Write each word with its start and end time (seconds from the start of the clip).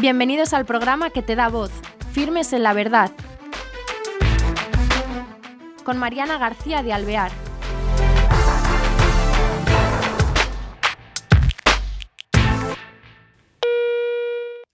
Bienvenidos 0.00 0.54
al 0.54 0.64
programa 0.64 1.10
que 1.10 1.20
te 1.20 1.36
da 1.36 1.50
voz, 1.50 1.70
Firmes 2.12 2.54
en 2.54 2.62
la 2.62 2.72
Verdad, 2.72 3.10
con 5.84 5.98
Mariana 5.98 6.38
García 6.38 6.82
de 6.82 6.94
Alvear. 6.94 7.30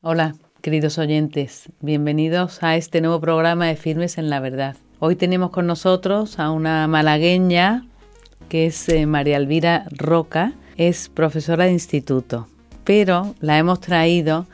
Hola, 0.00 0.36
queridos 0.60 0.96
oyentes, 0.98 1.70
bienvenidos 1.80 2.62
a 2.62 2.76
este 2.76 3.00
nuevo 3.00 3.20
programa 3.20 3.66
de 3.66 3.74
Firmes 3.74 4.18
en 4.18 4.30
la 4.30 4.38
Verdad. 4.38 4.76
Hoy 5.00 5.16
tenemos 5.16 5.50
con 5.50 5.66
nosotros 5.66 6.38
a 6.38 6.52
una 6.52 6.86
malagueña 6.86 7.84
que 8.48 8.66
es 8.66 8.88
eh, 8.88 9.06
María 9.06 9.38
Elvira 9.38 9.86
Roca, 9.90 10.52
es 10.76 11.08
profesora 11.08 11.64
de 11.64 11.72
instituto, 11.72 12.46
pero 12.84 13.34
la 13.40 13.58
hemos 13.58 13.80
traído 13.80 14.46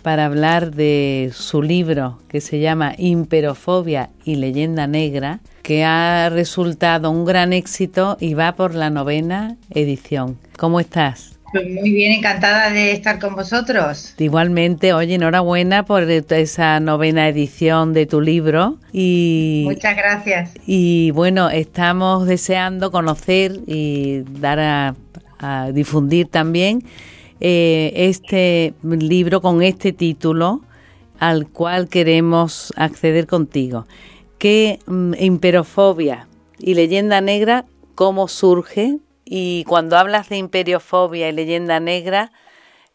para 0.00 0.26
hablar 0.26 0.72
de 0.72 1.30
su 1.34 1.62
libro 1.62 2.18
que 2.28 2.40
se 2.40 2.58
llama 2.58 2.94
Imperofobia 2.96 4.10
y 4.24 4.36
leyenda 4.36 4.86
negra, 4.86 5.40
que 5.62 5.84
ha 5.84 6.28
resultado 6.30 7.10
un 7.10 7.24
gran 7.24 7.52
éxito 7.52 8.16
y 8.20 8.34
va 8.34 8.52
por 8.52 8.74
la 8.74 8.90
novena 8.90 9.56
edición. 9.70 10.38
¿Cómo 10.56 10.80
estás? 10.80 11.38
Pues 11.52 11.68
muy 11.68 11.90
bien, 11.90 12.12
encantada 12.12 12.70
de 12.70 12.92
estar 12.92 13.18
con 13.18 13.34
vosotros. 13.34 14.14
Igualmente, 14.18 14.92
oye, 14.92 15.16
enhorabuena 15.16 15.84
por 15.84 16.08
esa 16.08 16.78
novena 16.78 17.28
edición 17.28 17.92
de 17.92 18.06
tu 18.06 18.20
libro. 18.20 18.78
Y, 18.92 19.64
Muchas 19.66 19.96
gracias. 19.96 20.52
Y 20.64 21.10
bueno, 21.10 21.50
estamos 21.50 22.26
deseando 22.26 22.92
conocer 22.92 23.52
y 23.66 24.22
dar 24.38 24.60
a, 24.60 24.94
a 25.40 25.72
difundir 25.72 26.28
también 26.28 26.84
eh, 27.40 27.92
este 27.94 28.74
libro 28.82 29.40
con 29.40 29.62
este 29.62 29.92
título 29.92 30.60
al 31.18 31.48
cual 31.48 31.88
queremos 31.88 32.72
acceder 32.76 33.26
contigo. 33.26 33.86
¿Qué 34.38 34.78
mm, 34.86 35.14
imperofobia 35.18 36.28
y 36.58 36.74
leyenda 36.74 37.20
negra, 37.20 37.64
cómo 37.94 38.28
surge? 38.28 38.98
Y 39.24 39.64
cuando 39.64 39.96
hablas 39.96 40.28
de 40.28 40.38
imperiofobia 40.38 41.28
y 41.28 41.32
leyenda 41.32 41.78
negra, 41.78 42.32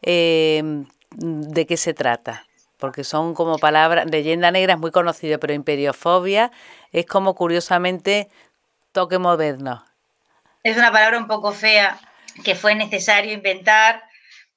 em, 0.01 0.85
¿de 1.11 1.65
qué 1.65 1.77
se 1.77 1.93
trata? 1.93 2.45
Porque 2.77 3.03
son 3.03 3.33
como 3.35 3.57
palabras, 3.57 4.09
leyenda 4.09 4.51
negra 4.51 4.73
es 4.73 4.79
muy 4.79 4.91
conocido, 4.91 5.39
pero 5.39 5.53
imperiofobia 5.53 6.51
es 6.91 7.05
como 7.05 7.35
curiosamente 7.35 8.27
toque 8.91 9.17
moderno. 9.17 9.85
Es 10.63 10.77
una 10.77 10.91
palabra 10.91 11.17
un 11.19 11.27
poco 11.27 11.51
fea 11.51 11.99
que 12.43 12.55
fue 12.55 12.75
necesario 12.75 13.33
inventar 13.33 14.03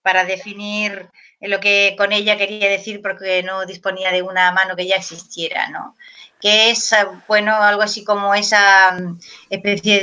para 0.08 0.24
definir 0.24 1.10
lo 1.38 1.60
que 1.60 1.94
con 1.98 2.12
ella 2.12 2.38
quería 2.38 2.70
decir 2.70 3.02
porque 3.02 3.42
no 3.42 3.66
disponía 3.66 4.10
de 4.10 4.22
una 4.22 4.50
mano 4.52 4.74
que 4.74 4.86
ya 4.86 4.96
existiera, 4.96 5.68
¿no? 5.68 5.96
Que 6.40 6.70
es, 6.70 6.94
bueno, 7.26 7.54
algo 7.54 7.82
así 7.82 8.04
como 8.04 8.34
esa 8.34 8.92
mm, 8.92 9.18
especie 9.50 10.00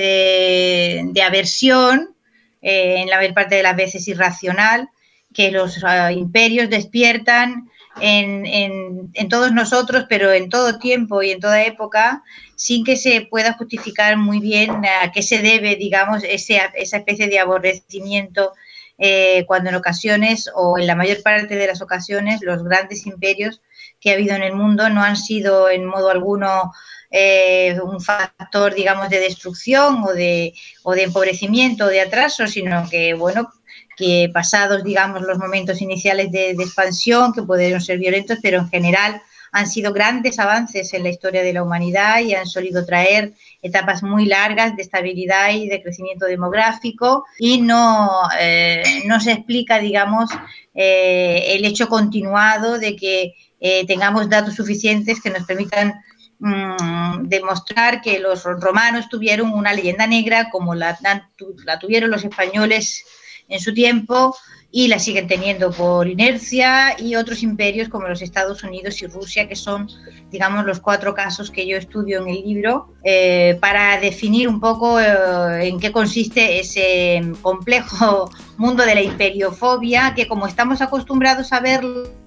de, 1.11 1.21
aversión, 1.23 2.13
eh, 2.61 2.97
en 2.99 3.09
la 3.09 3.17
mayor 3.17 3.33
parte 3.33 3.55
de 3.55 3.63
las 3.63 3.75
veces 3.75 4.07
irracional, 4.07 4.89
que 5.33 5.49
los 5.49 5.83
ah, 5.83 6.11
imperios 6.11 6.69
despiertan 6.69 7.71
en, 7.99 9.11
todos 9.27 9.53
nosotros, 9.53 10.05
pero 10.07 10.33
en 10.33 10.49
todo 10.49 10.77
tiempo 10.77 11.23
y 11.23 11.31
en 11.31 11.39
toda 11.39 11.63
época, 11.63 12.21
sin 12.55 12.83
que 12.83 12.95
se 12.95 13.21
pueda 13.21 13.53
justificar 13.53 14.17
muy 14.17 14.39
bien 14.39 14.83
a 15.01 15.11
qué 15.11 15.23
se 15.23 15.39
debe, 15.39 15.77
digamos, 15.77 16.21
esa 16.23 16.69
especie 16.75 17.27
de 17.27 17.39
aborrecimiento 17.39 18.53
eh, 18.97 19.45
cuando 19.47 19.69
en 19.69 19.75
ocasiones 19.75 20.49
o 20.53 20.77
en 20.77 20.87
la 20.87 20.95
mayor 20.95 21.21
parte 21.21 21.55
de 21.55 21.67
las 21.67 21.81
ocasiones 21.81 22.41
los 22.41 22.63
grandes 22.63 23.05
imperios 23.05 23.61
que 23.99 24.11
ha 24.11 24.13
habido 24.13 24.35
en 24.35 24.43
el 24.43 24.53
mundo 24.53 24.89
no 24.89 25.03
han 25.03 25.17
sido 25.17 25.69
en 25.69 25.85
modo 25.85 26.09
alguno 26.09 26.71
eh, 27.11 27.79
un 27.81 28.01
factor, 28.01 28.73
digamos, 28.73 29.09
de 29.09 29.19
destrucción 29.19 30.03
o 30.03 30.13
de, 30.13 30.53
o 30.83 30.93
de 30.93 31.03
empobrecimiento 31.03 31.85
o 31.85 31.87
de 31.87 32.01
atraso, 32.01 32.47
sino 32.47 32.89
que, 32.89 33.13
bueno, 33.13 33.51
que 33.95 34.29
pasados, 34.33 34.83
digamos, 34.83 35.21
los 35.21 35.37
momentos 35.37 35.81
iniciales 35.81 36.31
de, 36.31 36.53
de 36.55 36.63
expansión, 36.63 37.31
que 37.31 37.43
pudieron 37.43 37.79
ser 37.79 37.99
violentos, 37.99 38.39
pero 38.41 38.59
en 38.59 38.69
general 38.69 39.21
han 39.55 39.67
sido 39.67 39.93
grandes 39.93 40.37
avances 40.37 40.93
en 40.93 41.03
la 41.03 41.09
historia 41.09 41.41
de 41.41 41.53
la 41.53 41.63
humanidad 41.63 42.19
y 42.19 42.35
han 42.35 42.45
solido 42.45 42.85
traer 42.85 43.31
etapas 43.61 44.03
muy 44.03 44.25
largas 44.25 44.75
de 44.75 44.81
estabilidad 44.81 45.53
y 45.53 45.69
de 45.69 45.81
crecimiento 45.81 46.25
demográfico. 46.25 47.23
Y 47.39 47.61
no, 47.61 48.09
eh, 48.37 48.83
no 49.05 49.21
se 49.21 49.31
explica, 49.31 49.79
digamos, 49.79 50.29
eh, 50.73 51.55
el 51.55 51.63
hecho 51.63 51.87
continuado 51.87 52.79
de 52.79 52.97
que 52.97 53.33
eh, 53.61 53.87
tengamos 53.87 54.29
datos 54.29 54.55
suficientes 54.55 55.21
que 55.21 55.29
nos 55.29 55.45
permitan 55.45 56.03
mm, 56.39 57.29
demostrar 57.29 58.01
que 58.01 58.19
los 58.19 58.43
romanos 58.43 59.07
tuvieron 59.07 59.53
una 59.53 59.71
leyenda 59.71 60.05
negra 60.05 60.49
como 60.49 60.75
la, 60.75 60.99
la 61.01 61.79
tuvieron 61.79 62.11
los 62.11 62.25
españoles 62.25 63.05
en 63.47 63.61
su 63.61 63.73
tiempo 63.73 64.35
y 64.77 64.89
la 64.89 64.99
siguen 64.99 65.25
teniendo 65.25 65.71
por 65.71 66.05
inercia 66.05 66.99
y 66.99 67.15
otros 67.15 67.43
imperios 67.43 67.87
como 67.87 68.09
los 68.09 68.21
Estados 68.21 68.61
Unidos 68.61 69.01
y 69.01 69.07
Rusia, 69.07 69.47
que 69.47 69.55
son, 69.55 69.87
digamos, 70.29 70.65
los 70.65 70.81
cuatro 70.81 71.13
casos 71.13 71.49
que 71.49 71.65
yo 71.65 71.77
estudio 71.77 72.21
en 72.21 72.27
el 72.27 72.41
libro, 72.41 72.93
eh, 73.01 73.57
para 73.61 73.97
definir 74.01 74.49
un 74.49 74.59
poco 74.59 74.99
eh, 74.99 75.69
en 75.69 75.79
qué 75.79 75.93
consiste 75.93 76.59
ese 76.59 77.21
complejo 77.41 78.29
mundo 78.57 78.85
de 78.85 78.95
la 78.95 79.01
imperiofobia, 79.01 80.13
que 80.13 80.27
como 80.27 80.45
estamos 80.45 80.81
acostumbrados 80.81 81.53
a 81.53 81.61
verlo, 81.61 82.24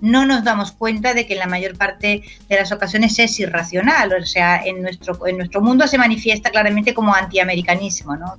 no 0.00 0.26
nos 0.26 0.44
damos 0.44 0.72
cuenta 0.72 1.14
de 1.14 1.26
que 1.26 1.34
en 1.34 1.40
la 1.40 1.46
mayor 1.46 1.76
parte 1.76 2.22
de 2.48 2.56
las 2.56 2.70
ocasiones 2.72 3.18
es 3.18 3.38
irracional, 3.40 4.12
o 4.12 4.24
sea, 4.24 4.62
en 4.64 4.82
nuestro, 4.82 5.26
en 5.26 5.38
nuestro 5.38 5.60
mundo 5.60 5.86
se 5.86 5.98
manifiesta 5.98 6.50
claramente 6.50 6.94
como 6.94 7.14
antiamericanismo, 7.14 8.16
¿no? 8.16 8.38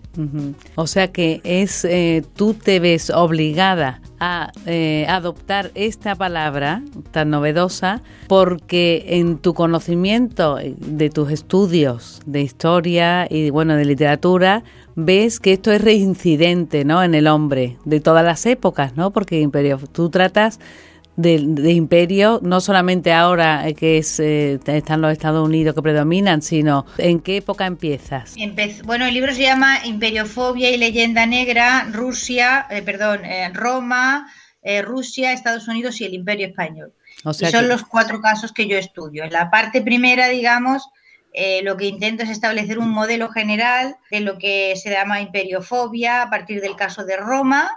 O 0.76 0.88
sea 0.88 1.10
que 1.10 1.42
es, 1.44 1.86
eh, 1.86 2.24
tú 2.36 2.54
te 2.54 2.80
ves 2.80 3.10
obligada 3.10 4.02
a 4.20 4.52
eh, 4.66 5.06
adoptar 5.08 5.72
esta 5.76 6.16
palabra 6.16 6.82
tan 7.12 7.30
novedosa 7.30 8.02
porque 8.28 9.06
en 9.08 9.38
tu 9.38 9.54
conocimiento 9.54 10.58
de 10.58 11.10
tus 11.10 11.32
estudios 11.32 12.22
de 12.26 12.42
historia 12.42 13.28
y 13.30 13.50
bueno 13.50 13.76
de 13.76 13.86
literatura 13.86 14.64
ves 15.06 15.40
que 15.40 15.54
esto 15.54 15.72
es 15.72 15.82
reincidente 15.82 16.86
no 16.86 17.04
en 17.04 17.16
el 17.16 17.28
hombre 17.28 17.78
de 17.86 18.00
todas 18.00 18.24
las 18.26 18.46
épocas 18.46 18.96
no 18.96 19.12
porque 19.12 19.40
imperio 19.40 19.80
tú 19.92 20.10
tratas 20.10 20.60
de, 21.22 21.74
imperio, 21.74 22.40
no 22.44 22.62
solamente 22.62 23.12
ahora 23.12 23.66
que 23.74 23.98
es, 23.98 24.20
eh, 24.22 24.60
están 24.66 25.02
los 25.02 25.12
Estados 25.12 25.46
Unidos 25.46 25.76
que 25.76 25.82
predominan, 25.82 26.42
sino 26.42 26.86
en 26.98 27.20
qué 27.20 27.38
época 27.38 27.66
empiezas. 27.66 28.36
bueno, 28.86 29.06
el 29.06 29.14
libro 29.14 29.34
se 29.34 29.42
llama 29.42 29.86
Imperiofobia 29.86 30.70
y 30.70 30.78
leyenda 30.78 31.26
negra, 31.26 31.88
Rusia, 31.92 32.68
eh, 32.70 32.82
perdón, 32.82 33.26
eh, 33.26 33.50
Roma, 33.54 34.32
Rusia, 34.84 35.34
Estados 35.34 35.68
Unidos 35.68 36.00
y 36.00 36.06
el 36.06 36.14
Imperio 36.14 36.48
Español. 36.48 36.94
y 37.26 37.46
son 37.46 37.68
los 37.68 37.84
cuatro 37.84 38.22
casos 38.22 38.52
que 38.52 38.68
yo 38.68 38.78
estudio. 38.78 39.24
En 39.24 39.34
la 39.34 39.50
parte 39.50 39.82
primera, 39.82 40.28
digamos, 40.28 40.88
lo 41.64 41.78
que 41.78 41.86
intento 41.86 42.24
es 42.24 42.30
establecer 42.30 42.80
un 42.80 42.90
modelo 42.90 43.30
general 43.30 43.96
de 44.12 44.20
lo 44.22 44.38
que 44.38 44.76
se 44.76 44.90
llama 44.90 45.22
imperiofobia 45.22 46.24
a 46.24 46.30
partir 46.30 46.60
del 46.62 46.76
caso 46.76 47.06
de 47.06 47.18
Roma, 47.18 47.70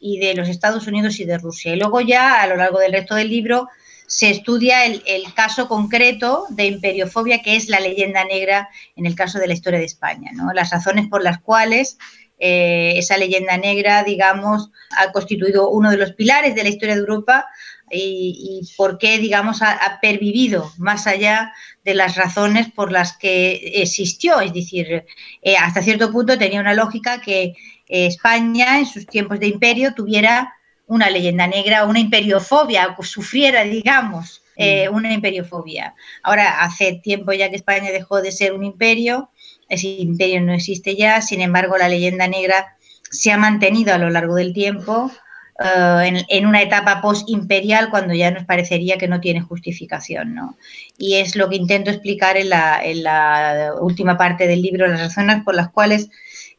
y 0.00 0.18
de 0.18 0.34
los 0.34 0.48
Estados 0.48 0.86
Unidos 0.86 1.20
y 1.20 1.24
de 1.26 1.38
Rusia. 1.38 1.74
Y 1.74 1.78
luego 1.78 2.00
ya 2.00 2.40
a 2.40 2.46
lo 2.46 2.56
largo 2.56 2.78
del 2.80 2.92
resto 2.92 3.14
del 3.14 3.28
libro 3.28 3.68
se 4.06 4.30
estudia 4.30 4.84
el, 4.86 5.02
caso 5.34 5.68
concreto 5.68 6.46
de 6.48 6.64
imperiofobia, 6.64 7.42
que 7.42 7.54
es 7.54 7.68
la 7.68 7.78
leyenda 7.78 8.24
negra 8.24 8.68
en 8.96 9.06
el 9.06 9.14
caso 9.14 9.38
de 9.38 9.46
la 9.46 9.52
historia 9.52 9.78
de 9.78 9.84
España, 9.84 10.32
¿no? 10.34 10.52
las 10.52 10.70
razones 10.70 11.06
por 11.08 11.22
las 11.22 11.38
cuales 11.40 11.96
eh, 12.38 12.94
esa 12.96 13.18
leyenda 13.18 13.56
negra, 13.58 14.02
digamos, 14.02 14.70
ha 14.96 15.12
constituido 15.12 15.70
uno 15.70 15.90
de 15.90 15.98
los 15.98 16.12
pilares 16.14 16.56
de 16.56 16.62
la 16.64 16.70
historia 16.70 16.94
de 16.94 17.02
Europa 17.02 17.46
y, 17.90 18.60
por 18.76 18.98
qué, 18.98 19.18
digamos, 19.18 19.62
ha, 19.62 19.98
pervivido 20.00 20.72
más 20.78 21.06
allá 21.06 21.52
de 21.84 21.94
las 21.94 22.16
razones 22.16 22.70
por 22.70 22.92
las 22.92 23.16
que 23.16 23.72
existió. 23.82 24.40
Es 24.40 24.52
decir, 24.52 25.04
eh, 25.42 25.56
hasta 25.56 25.82
cierto 25.82 26.12
punto 26.12 26.38
tenía 26.38 26.60
una 26.60 26.74
lógica 26.74 27.20
que 27.20 27.54
España 27.86 28.78
en 28.78 28.86
sus 28.86 29.06
tiempos 29.06 29.40
de 29.40 29.48
imperio 29.48 29.94
tuviera 29.94 30.54
una 30.86 31.08
leyenda 31.08 31.46
negra, 31.46 31.84
una 31.84 32.00
imperiofobia, 32.00 32.96
o 32.98 33.04
sufriera, 33.04 33.62
digamos, 33.62 34.42
eh, 34.56 34.88
mm. 34.90 34.94
una 34.94 35.12
imperiofobia. 35.12 35.94
Ahora, 36.24 36.62
hace 36.62 37.00
tiempo 37.02 37.32
ya 37.32 37.48
que 37.48 37.56
España 37.56 37.92
dejó 37.92 38.20
de 38.20 38.32
ser 38.32 38.52
un 38.52 38.64
imperio, 38.64 39.30
ese 39.68 39.86
imperio 39.86 40.40
no 40.40 40.52
existe 40.52 40.96
ya, 40.96 41.22
sin 41.22 41.40
embargo, 41.40 41.78
la 41.78 41.88
leyenda 41.88 42.26
negra 42.26 42.76
se 43.08 43.30
ha 43.30 43.38
mantenido 43.38 43.94
a 43.94 43.98
lo 43.98 44.10
largo 44.10 44.34
del 44.34 44.52
tiempo 44.52 45.12
eh, 45.62 46.24
en, 46.28 46.46
una 46.46 46.62
etapa 46.62 47.02
post-imperial 47.02 47.90
cuando 47.90 48.14
ya 48.14 48.30
nos 48.30 48.44
parecería 48.44 48.96
que 48.96 49.08
no 49.08 49.20
tiene 49.20 49.42
justificación. 49.42 50.34
¿no? 50.34 50.56
Y 50.96 51.16
es 51.16 51.36
lo 51.36 51.50
que 51.50 51.56
intento 51.56 51.90
explicar 51.90 52.38
en 52.38 52.48
la, 52.48 53.74
última 53.80 54.16
parte 54.16 54.46
del 54.46 54.62
libro, 54.62 54.86
las 54.86 55.00
razones 55.00 55.42
por 55.44 55.54
las 55.54 55.68
cuales 55.68 56.08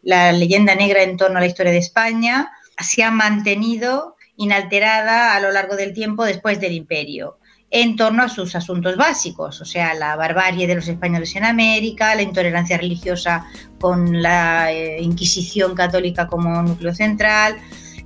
la 0.04 0.32
leyenda 0.32 0.76
negra 0.76 1.02
en 1.02 1.18
torno 1.18 1.38
a 1.38 1.42
la 1.42 1.48
historia 1.48 1.72
de 1.72 1.80
España 1.80 2.52
se 2.78 3.04
ha 3.04 3.12
mantenido 3.12 4.16
inalterada 4.38 5.36
a 5.36 5.40
lo 5.40 5.52
largo 5.52 5.76
del 5.76 5.94
tiempo 5.94 6.24
después 6.24 6.60
del 6.60 6.74
imperio 6.74 7.38
en 7.72 7.96
torno 7.96 8.24
a 8.24 8.30
sus 8.30 8.54
asuntos 8.56 8.98
básicos, 8.98 9.62
o 9.62 9.66
sea, 9.66 9.94
la 9.94 10.18
barbarie 10.18 10.68
de 10.68 10.76
los 10.76 10.90
españoles 10.90 11.34
en 11.38 11.46
América, 11.46 12.14
la 12.16 12.22
intolerancia 12.22 12.78
religiosa 12.78 13.46
con 13.80 14.22
la 14.22 14.74
eh, 14.74 15.02
Inquisición 15.02 15.74
católica 15.74 16.28
como 16.28 16.62
núcleo 16.62 16.94
central, 16.94 17.58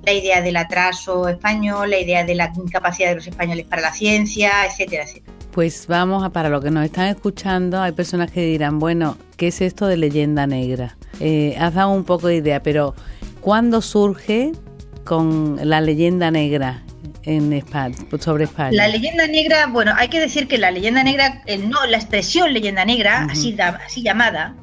la 0.06 0.12
idea 0.12 0.40
del 0.40 0.56
atraso 0.56 1.28
español, 1.28 1.90
la 1.90 1.98
idea 1.98 2.24
de 2.24 2.36
la 2.36 2.52
incapacidad 2.56 3.08
de 3.10 3.16
los 3.16 3.26
españoles 3.26 3.66
para 3.66 3.82
la 3.82 3.92
ciencia, 3.92 4.64
etcétera, 4.64 5.02
etcétera. 5.02 5.32
Pues 5.50 5.86
vamos 5.88 6.22
a 6.22 6.30
para 6.30 6.48
lo 6.48 6.60
que 6.60 6.70
nos 6.70 6.84
están 6.84 7.08
escuchando, 7.08 7.82
hay 7.82 7.92
personas 7.92 8.30
que 8.30 8.42
dirán, 8.42 8.78
bueno, 8.78 9.18
¿qué 9.36 9.48
es 9.48 9.60
esto 9.60 9.86
de 9.86 9.96
leyenda 9.96 10.46
negra? 10.46 10.96
Eh, 11.18 11.56
has 11.58 11.74
dado 11.74 11.90
un 11.90 12.04
poco 12.04 12.28
de 12.28 12.36
idea, 12.36 12.62
pero 12.62 12.94
¿cuándo 13.40 13.82
surge 13.82 14.52
con 15.04 15.58
la 15.62 15.80
leyenda 15.80 16.30
negra? 16.30 16.82
en 17.26 17.52
España, 17.52 17.96
sobre 18.20 18.44
España. 18.44 18.70
La 18.72 18.86
leyenda 18.86 19.26
negra, 19.26 19.66
bueno, 19.66 19.92
hay 19.96 20.06
que 20.06 20.20
decir 20.20 20.46
que 20.46 20.58
la 20.58 20.70
leyenda 20.70 21.02
negra, 21.02 21.42
eh, 21.46 21.58
no, 21.58 21.84
la 21.86 21.96
expresión 21.96 22.52
leyenda 22.52 22.84
negra, 22.84 23.26
así, 23.28 23.56
así 23.58 24.02
llamada, 24.02 24.54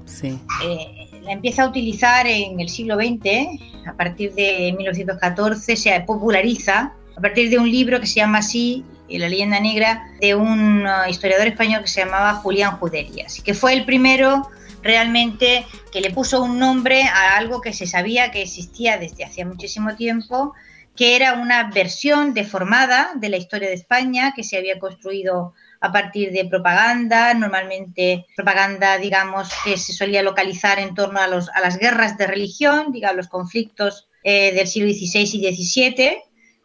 eh, 0.63 1.02
empieza 1.27 1.63
a 1.63 1.67
utilizar 1.67 2.27
en 2.27 2.59
el 2.59 2.69
siglo 2.69 2.95
XX, 2.95 3.87
a 3.87 3.93
partir 3.93 4.33
de 4.33 4.73
1914 4.77 5.75
se 5.75 5.99
populariza, 6.01 6.93
a 7.15 7.21
partir 7.21 7.49
de 7.49 7.59
un 7.59 7.69
libro 7.69 7.99
que 7.99 8.07
se 8.07 8.15
llama 8.15 8.39
así, 8.39 8.83
eh, 9.09 9.19
La 9.19 9.29
leyenda 9.29 9.59
negra, 9.59 10.07
de 10.19 10.35
un 10.35 10.85
uh, 10.85 11.09
historiador 11.09 11.47
español 11.47 11.81
que 11.81 11.87
se 11.87 12.03
llamaba 12.03 12.35
Julián 12.35 12.77
Juderías, 12.77 13.41
que 13.41 13.53
fue 13.53 13.73
el 13.73 13.85
primero 13.85 14.49
realmente 14.81 15.65
que 15.91 16.01
le 16.01 16.11
puso 16.11 16.43
un 16.43 16.59
nombre 16.59 17.03
a 17.03 17.37
algo 17.37 17.61
que 17.61 17.73
se 17.73 17.87
sabía 17.87 18.31
que 18.31 18.41
existía 18.41 18.97
desde 18.97 19.23
hacía 19.23 19.45
muchísimo 19.45 19.95
tiempo 19.95 20.53
que 20.95 21.15
era 21.15 21.33
una 21.33 21.71
versión 21.71 22.33
deformada 22.33 23.11
de 23.15 23.29
la 23.29 23.37
historia 23.37 23.67
de 23.67 23.75
España 23.75 24.33
que 24.35 24.43
se 24.43 24.57
había 24.57 24.77
construido 24.79 25.53
a 25.83 25.91
partir 25.91 26.31
de 26.31 26.45
propaganda, 26.45 27.33
normalmente 27.33 28.25
propaganda, 28.37 28.97
digamos, 28.97 29.49
que 29.65 29.75
se 29.77 29.91
solía 29.91 30.23
localizar 30.23 30.79
en 30.79 30.95
torno 30.95 31.19
a, 31.19 31.27
los, 31.27 31.49
a 31.49 31.59
las 31.59 31.77
guerras 31.77 32.17
de 32.17 32.25
religión, 32.25 32.93
digamos, 32.93 33.17
los 33.17 33.27
conflictos 33.27 34.07
eh, 34.23 34.53
del 34.53 34.65
siglo 34.65 34.89
XVI 34.93 35.29
y 35.33 35.53
XVII, 35.53 36.17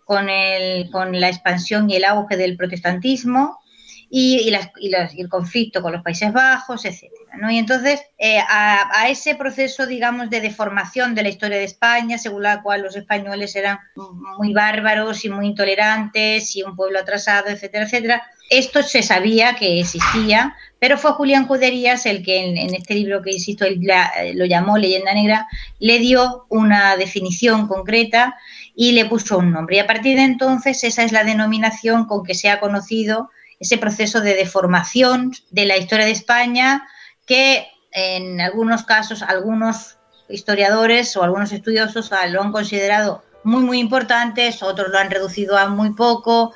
con, 0.05 0.29
el, 0.29 0.89
con 0.91 1.19
la 1.19 1.29
expansión 1.29 1.91
y 1.91 1.97
el 1.97 2.05
auge 2.05 2.37
del 2.37 2.57
protestantismo, 2.57 3.59
y, 4.09 4.55
el 4.55 5.29
conflicto 5.29 5.83
con 5.83 5.93
los 5.93 6.03
Países 6.03 6.33
Bajos, 6.33 6.85
etcétera. 6.85 7.37
¿no? 7.41 7.51
Y 7.51 7.59
entonces, 7.59 8.01
eh, 8.19 8.39
a, 8.49 9.09
ese 9.09 9.35
proceso, 9.35 9.85
digamos, 9.87 10.31
de 10.31 10.41
deformación 10.41 11.17
de 11.17 11.25
la 11.25 11.29
historia 11.29 11.59
de 11.59 11.65
España, 11.65 12.19
según 12.19 12.45
la 12.45 12.63
cual 12.63 12.83
los 12.83 12.95
españoles 12.95 13.57
eran 13.57 13.81
muy 14.39 14.53
bárbaros 14.53 15.25
y 15.25 15.29
muy 15.29 15.49
intolerantes 15.49 16.55
y 16.55 16.63
un 16.63 16.77
pueblo 16.77 17.01
atrasado, 17.01 17.49
etcétera, 17.49 17.85
etcétera, 17.85 18.23
esto 18.51 18.83
se 18.83 19.03
sabía 19.03 19.57
que 19.57 19.81
existía, 19.81 20.57
pero 20.79 20.97
fue 20.97 21.13
Julián 21.13 21.47
Juderías 21.47 22.07
el 22.07 22.23
que 22.23 22.39
en, 22.39 22.75
este 22.75 22.95
libro 22.95 23.23
que, 23.23 23.33
insisto, 23.33 23.65
él 23.65 23.81
lo 24.35 24.45
llamó 24.45 24.79
Leyenda 24.79 25.13
Negra, 25.13 25.47
le 25.79 25.99
dio 25.99 26.47
una 26.49 26.97
definición 26.97 27.67
concreta 27.67 28.37
y 28.75 28.93
le 28.93 29.05
puso 29.07 29.39
un 29.39 29.53
nombre. 29.53 29.77
Y 29.77 29.81
a 29.81 29.87
partir 29.87 30.17
de 30.17 30.25
entonces 30.25 30.85
esa 30.85 31.03
es 31.03 31.13
la 31.13 31.25
denominación 31.25 32.07
con 32.07 32.25
que 32.25 32.35
se 32.35 32.49
ha 32.49 32.61
conocido 32.61 33.31
ese 33.61 33.77
proceso 33.77 34.21
de 34.21 34.35
deformación 34.35 35.33
de 35.51 35.67
la 35.67 35.77
historia 35.77 36.07
de 36.07 36.13
España 36.13 36.87
que 37.27 37.67
en 37.93 38.41
algunos 38.41 38.85
casos 38.85 39.23
algunos 39.23 39.97
historiadores 40.29 41.17
o 41.17 41.23
algunos 41.23 41.53
estudiosos 41.53 42.11
lo 42.31 42.43
han 42.43 42.53
considerado 42.53 43.25
muy, 43.45 43.63
muy 43.63 43.79
importantes, 43.79 44.63
otros 44.63 44.89
lo 44.91 44.99
han 44.99 45.11
reducido 45.11 45.57
a 45.57 45.69
muy 45.69 45.95
poco, 45.95 46.55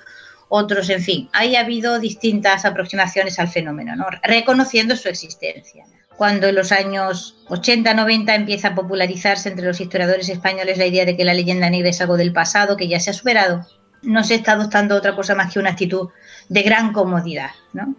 otros, 0.54 0.90
en 0.90 1.00
fin, 1.00 1.30
hay 1.32 1.56
habido 1.56 1.98
distintas 1.98 2.66
aproximaciones 2.66 3.38
al 3.38 3.48
fenómeno, 3.48 3.96
¿no? 3.96 4.04
reconociendo 4.22 4.96
su 4.96 5.08
existencia. 5.08 5.86
Cuando 6.18 6.46
en 6.46 6.56
los 6.56 6.72
años 6.72 7.36
80-90 7.48 8.34
empieza 8.34 8.68
a 8.68 8.74
popularizarse 8.74 9.48
entre 9.48 9.64
los 9.64 9.80
historiadores 9.80 10.28
españoles 10.28 10.76
la 10.76 10.84
idea 10.84 11.06
de 11.06 11.16
que 11.16 11.24
la 11.24 11.32
leyenda 11.32 11.70
negra 11.70 11.88
es 11.88 12.02
algo 12.02 12.18
del 12.18 12.34
pasado 12.34 12.76
que 12.76 12.86
ya 12.86 13.00
se 13.00 13.08
ha 13.08 13.14
superado, 13.14 13.66
no 14.02 14.22
se 14.24 14.34
está 14.34 14.52
adoptando 14.52 14.94
otra 14.94 15.16
cosa 15.16 15.34
más 15.34 15.50
que 15.50 15.58
una 15.58 15.70
actitud 15.70 16.10
de 16.50 16.62
gran 16.62 16.92
comodidad, 16.92 17.52
¿no? 17.72 17.94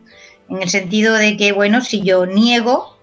En 0.47 0.61
el 0.61 0.69
sentido 0.69 1.15
de 1.15 1.37
que, 1.37 1.53
bueno, 1.53 1.81
si 1.81 2.03
yo 2.03 2.27
niego 2.27 2.99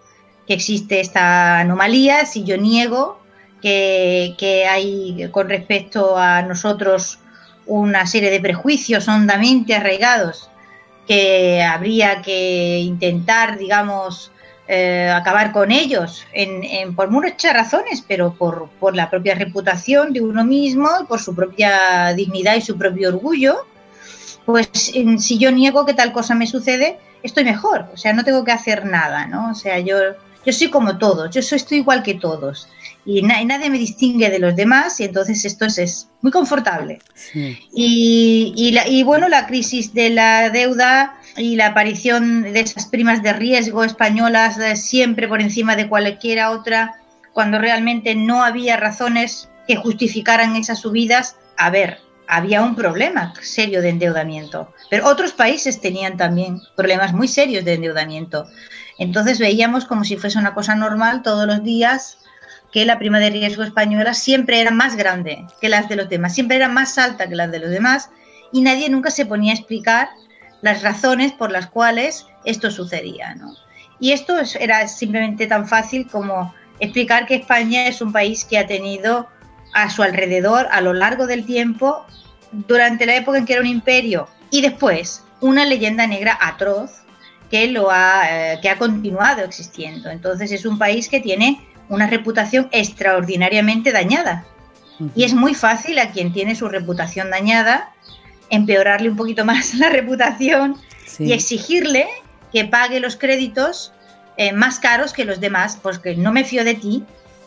que 0.46 0.54
existe 0.54 1.00
esta 1.00 1.58
anomalía, 1.58 2.24
si 2.24 2.44
yo 2.44 2.56
niego 2.56 3.20
que 3.60 4.66
hay 4.70 5.28
con 5.32 5.48
respecto 5.48 6.16
a 6.16 6.42
nosotros 6.42 7.18
una 7.66 8.06
serie 8.06 8.30
de 8.30 8.40
prejuicios 8.40 9.08
hondamente 9.08 9.74
arraigados 9.74 10.50
que 11.06 11.62
habría 11.62 12.22
que 12.22 12.78
intentar, 12.78 13.58
digamos, 13.58 14.30
eh, 14.68 15.10
acabar 15.12 15.50
con 15.50 15.72
ellos 15.72 16.24
por 16.94 17.10
muchas 17.10 17.52
razones, 17.52 18.04
pero 18.06 18.34
por, 18.34 18.68
por, 18.78 18.94
la 18.94 19.10
propia 19.10 19.34
reputación 19.34 20.12
de 20.12 20.20
uno 20.20 20.44
mismo, 20.44 20.88
por 21.08 21.20
su 21.20 21.34
propia 21.34 22.14
dignidad 22.14 22.54
y 22.54 22.60
su 22.60 22.78
propio 22.78 23.08
orgullo, 23.08 23.66
pues 24.46 24.68
si 24.72 25.38
yo 25.38 25.50
niego 25.50 25.84
que 25.84 25.94
tal 25.94 26.12
cosa 26.12 26.36
me 26.36 26.46
sucede, 26.46 26.98
estoy 27.24 27.42
mejor, 27.42 27.86
o 27.92 27.96
sea, 27.96 28.12
no 28.12 28.22
tengo 28.22 28.44
que 28.44 28.52
hacer 28.52 28.86
nada, 28.86 29.26
¿no? 29.26 29.50
O 29.50 29.54
sea, 29.54 29.80
yo, 29.80 29.96
yo 30.44 30.52
soy 30.52 30.70
como 30.70 30.98
todos, 30.98 31.34
yo 31.34 31.42
soy, 31.42 31.56
estoy 31.56 31.78
igual 31.78 32.04
que 32.04 32.14
todos 32.14 32.68
y, 33.18 33.22
nadie 33.22 33.70
me 33.70 33.78
distingue 33.78 34.30
de 34.30 34.38
los 34.38 34.54
demás 34.56 35.00
y 35.00 35.04
entonces 35.04 35.44
esto 35.44 35.66
es, 35.66 36.08
muy 36.22 36.30
confortable. 36.30 36.98
Y, 37.34 38.52
y, 38.56 38.78
y 38.86 39.02
bueno, 39.02 39.28
la 39.28 39.46
crisis 39.46 39.94
de 39.94 40.10
la 40.10 40.50
deuda 40.50 41.18
y 41.36 41.56
la 41.56 41.68
aparición 41.68 42.42
de 42.42 42.60
esas 42.60 42.86
primas 42.86 43.22
de 43.22 43.32
riesgo 43.32 43.84
españolas 43.84 44.58
siempre 44.78 45.28
por 45.28 45.40
encima 45.40 45.76
de 45.76 45.88
cualquiera 45.88 46.50
otra, 46.50 46.94
cuando 47.32 47.58
realmente 47.58 48.14
no 48.14 48.44
había 48.44 48.76
razones 48.76 49.48
que 49.66 49.76
justificaran 49.76 50.56
esas 50.56 50.80
subidas, 50.80 51.36
a 51.56 51.70
ver, 51.70 51.98
había 52.26 52.62
un 52.62 52.76
problema 52.76 53.32
serio 53.40 53.82
de 53.82 53.88
endeudamiento, 53.88 54.72
pero 54.88 55.06
otros 55.06 55.32
países 55.32 55.80
tenían 55.80 56.16
también 56.16 56.60
problemas 56.76 57.12
muy 57.12 57.28
serios 57.28 57.64
de 57.64 57.74
endeudamiento. 57.74 58.46
Entonces 58.98 59.38
veíamos 59.38 59.84
como 59.84 60.04
si 60.04 60.16
fuese 60.16 60.38
una 60.38 60.54
cosa 60.54 60.74
normal 60.74 61.22
todos 61.22 61.46
los 61.46 61.64
días 61.64 62.18
que 62.72 62.84
la 62.84 62.98
prima 62.98 63.18
de 63.18 63.30
riesgo 63.30 63.62
española 63.62 64.14
siempre 64.14 64.60
era 64.60 64.70
más 64.70 64.96
grande 64.96 65.46
que 65.60 65.68
las 65.68 65.88
de 65.88 65.96
los 65.96 66.08
demás, 66.08 66.34
siempre 66.34 66.56
era 66.56 66.68
más 66.68 66.98
alta 66.98 67.28
que 67.28 67.36
las 67.36 67.50
de 67.50 67.58
los 67.58 67.70
demás 67.70 68.10
y 68.52 68.60
nadie 68.60 68.88
nunca 68.88 69.10
se 69.10 69.26
ponía 69.26 69.52
a 69.52 69.56
explicar 69.56 70.08
las 70.62 70.82
razones 70.82 71.32
por 71.32 71.50
las 71.50 71.66
cuales 71.66 72.26
esto 72.44 72.70
sucedía. 72.70 73.36
Y 73.98 74.12
esto 74.12 74.36
era 74.58 74.86
simplemente 74.88 75.46
tan 75.46 75.66
fácil 75.66 76.06
como 76.06 76.54
explicar 76.78 77.26
que 77.26 77.36
España 77.36 77.86
es 77.86 78.00
un 78.00 78.12
país 78.12 78.44
que 78.44 78.58
ha 78.58 78.66
tenido 78.66 79.28
a 79.74 79.90
su 79.90 80.02
alrededor 80.02 80.68
a 80.70 80.80
lo 80.80 80.92
largo 80.92 81.26
del 81.26 81.46
tiempo, 81.46 82.04
durante 82.52 83.06
la 83.06 83.16
época 83.16 83.38
en 83.38 83.46
que 83.46 83.52
era 83.52 83.62
un 83.62 83.68
imperio 83.68 84.28
y 84.50 84.62
después 84.62 85.24
una 85.40 85.64
leyenda 85.64 86.06
negra 86.06 86.36
atroz 86.40 87.02
que, 87.50 87.68
lo 87.68 87.90
ha, 87.90 88.22
eh, 88.28 88.58
que 88.60 88.68
ha 88.68 88.78
continuado 88.78 89.42
existiendo. 89.42 90.10
Entonces 90.10 90.52
es 90.52 90.64
un 90.64 90.78
país 90.78 91.08
que 91.08 91.20
tiene 91.20 91.66
una 91.90 92.06
reputación 92.06 92.68
extraordinariamente 92.72 93.92
dañada. 93.92 94.46
Y 95.14 95.24
es 95.24 95.34
muy 95.34 95.54
fácil 95.54 95.98
a 95.98 96.10
quien 96.10 96.32
tiene 96.32 96.54
su 96.54 96.68
reputación 96.68 97.30
dañada 97.30 97.90
empeorarle 98.50 99.08
un 99.08 99.16
poquito 99.16 99.44
más 99.44 99.74
la 99.78 99.88
reputación 99.88 100.76
y 101.18 101.32
exigirle 101.32 102.06
que 102.52 102.64
pague 102.64 103.00
los 103.00 103.16
créditos 103.16 103.92
eh, 104.36 104.52
más 104.52 104.78
caros 104.78 105.12
que 105.12 105.24
los 105.24 105.40
demás, 105.40 105.78
porque 105.80 106.16
no 106.16 106.32
me 106.32 106.44
fío 106.44 106.64
de 106.64 106.74
ti 106.74 107.04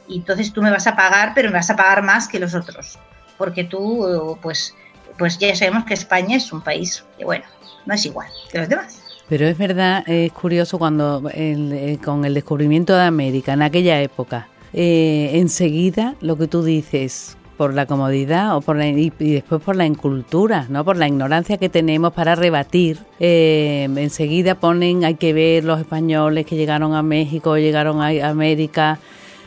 y 0.07 0.17
entonces 0.17 0.51
tú 0.51 0.62
me 0.62 0.71
vas 0.71 0.88
a 0.88 0.95
pagar, 0.95 1.33
pero 1.33 1.50
me 1.50 1.55
vas 1.55 1.69
a 1.69 1.75
pagar 1.75 2.03
más 2.03 2.27
que 2.27 2.39
los 2.39 2.53
otros, 2.53 3.00
porque 3.38 3.63
tú, 3.63 4.38
pues, 4.41 4.75
pues 5.17 5.38
ya 5.38 5.55
sabemos 5.55 5.85
que 5.85 5.93
España 5.93 6.38
es 6.38 6.51
un 6.51 6.62
país 6.62 7.03
que, 7.17 7.25
bueno, 7.25 7.45
no 7.85 7.93
es 7.93 8.05
igual 8.05 8.27
que 8.51 8.59
los 8.59 8.69
demás. 8.69 9.02
Pero 9.29 9.47
es 9.47 9.57
verdad, 9.57 10.03
es 10.07 10.31
curioso 10.31 10.77
cuando 10.77 11.23
eh, 11.33 11.97
con 12.03 12.25
el 12.25 12.33
descubrimiento 12.33 12.95
de 12.95 13.03
América 13.03 13.53
en 13.53 13.61
aquella 13.61 14.01
época, 14.01 14.47
eh, 14.73 15.31
enseguida 15.33 16.15
lo 16.21 16.37
que 16.37 16.47
tú 16.47 16.63
dices, 16.63 17.37
por 17.57 17.73
la 17.73 17.85
comodidad 17.85 18.57
o 18.57 18.61
por 18.61 18.81
y, 18.81 19.09
después 19.09 19.61
por 19.61 19.75
la 19.75 19.85
incultura, 19.85 20.65
¿no? 20.69 20.83
por 20.83 20.97
la 20.97 21.07
ignorancia 21.07 21.57
que 21.57 21.69
tenemos 21.69 22.13
para 22.13 22.35
rebatir. 22.35 22.99
Eh, 23.19 23.87
enseguida 23.95 24.55
ponen, 24.55 25.05
hay 25.05 25.15
que 25.15 25.33
ver 25.33 25.63
los 25.63 25.79
españoles 25.79 26.45
que 26.45 26.55
llegaron 26.55 26.93
a 26.93 27.03
México, 27.03 27.57
llegaron 27.57 28.01
a 28.01 28.27
América, 28.27 28.99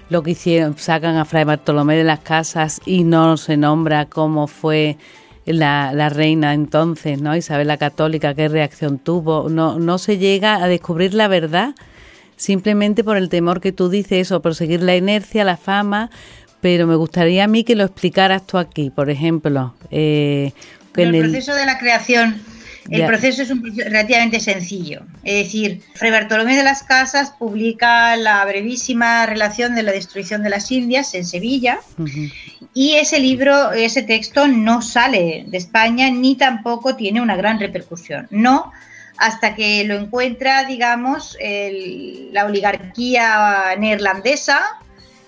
lo 0.09 0.23
que 0.23 0.33
hicieron, 0.33 0.79
sacan 0.79 1.17
a 1.17 1.25
Fray 1.25 1.45
Bartolomé 1.45 1.97
de 1.97 2.05
las 2.05 2.21
casas 2.21 2.81
y 2.87 3.03
no 3.03 3.37
se 3.37 3.57
nombra 3.57 4.07
cómo 4.07 4.47
fue 4.47 4.97
la, 5.47 5.93
la, 5.95 6.09
reina 6.09 6.55
entonces, 6.55 7.21
¿no? 7.21 7.37
Isabel 7.37 7.69
la 7.69 7.77
Católica, 7.77 8.35
qué 8.35 8.49
reacción 8.49 8.99
tuvo. 8.99 9.49
No, 9.49 9.79
no 9.79 9.99
se 9.99 10.19
llega 10.19 10.57
a 10.57 10.69
descubrir 10.69 11.15
la 11.15 11.29
verdad 11.29 11.75
simplemente 12.37 13.03
por 13.03 13.17
el 13.17 13.29
temor 13.29 13.61
que 13.61 13.73
tú 13.73 13.89
dices 13.89 14.31
o 14.33 14.43
por 14.43 14.55
seguir 14.55 14.83
la 14.83 14.97
inercia, 14.97 15.45
la 15.45 15.57
fama, 15.57 16.11
pero 16.61 16.87
me 16.87 16.95
gustaría 16.95 17.45
a 17.45 17.47
mí 17.49 17.65
que 17.65 17.75
lo 17.75 17.85
explicaras 17.85 18.47
tú 18.47 18.59
aquí, 18.59 18.91
por 18.91 19.11
ejemplo. 19.11 19.75
Eh, 19.91 20.53
en 20.97 21.15
el 21.15 21.31
proceso 21.31 21.55
de 21.55 21.67
la 21.67 21.79
creación 21.79 22.41
el 22.91 23.07
proceso 23.07 23.43
es 23.43 23.49
relativamente 23.77 24.41
sencillo. 24.41 25.03
Es 25.25 25.45
decir, 25.45 25.83
Fray 25.95 26.11
Bartolomé 26.11 26.57
de 26.57 26.63
las 26.63 26.83
Casas 26.83 27.33
publica 27.39 28.17
la 28.17 28.45
brevísima 28.45 29.27
relación 29.27 29.75
de 29.75 29.83
la 29.83 29.93
destrucción 29.93 30.43
de 30.43 30.51
las 30.51 30.71
Indias 30.71 31.15
en 31.15 31.25
Sevilla 31.25 31.81
y 32.75 32.95
ese 32.95 33.19
libro, 33.19 33.73
ese 33.73 34.03
texto 34.03 34.47
no 34.47 34.83
sale 34.83 35.45
de 35.47 35.57
España 35.57 36.11
ni 36.11 36.37
tampoco 36.37 36.97
tiene 36.97 37.21
una 37.21 37.37
gran 37.37 37.59
repercusión. 37.59 38.27
No 38.31 38.73
hasta 39.19 39.55
que 39.55 39.83
lo 39.85 39.95
encuentra, 39.95 40.65
digamos, 40.65 41.37
la 41.41 42.45
oligarquía 42.45 43.75
neerlandesa 43.79 44.61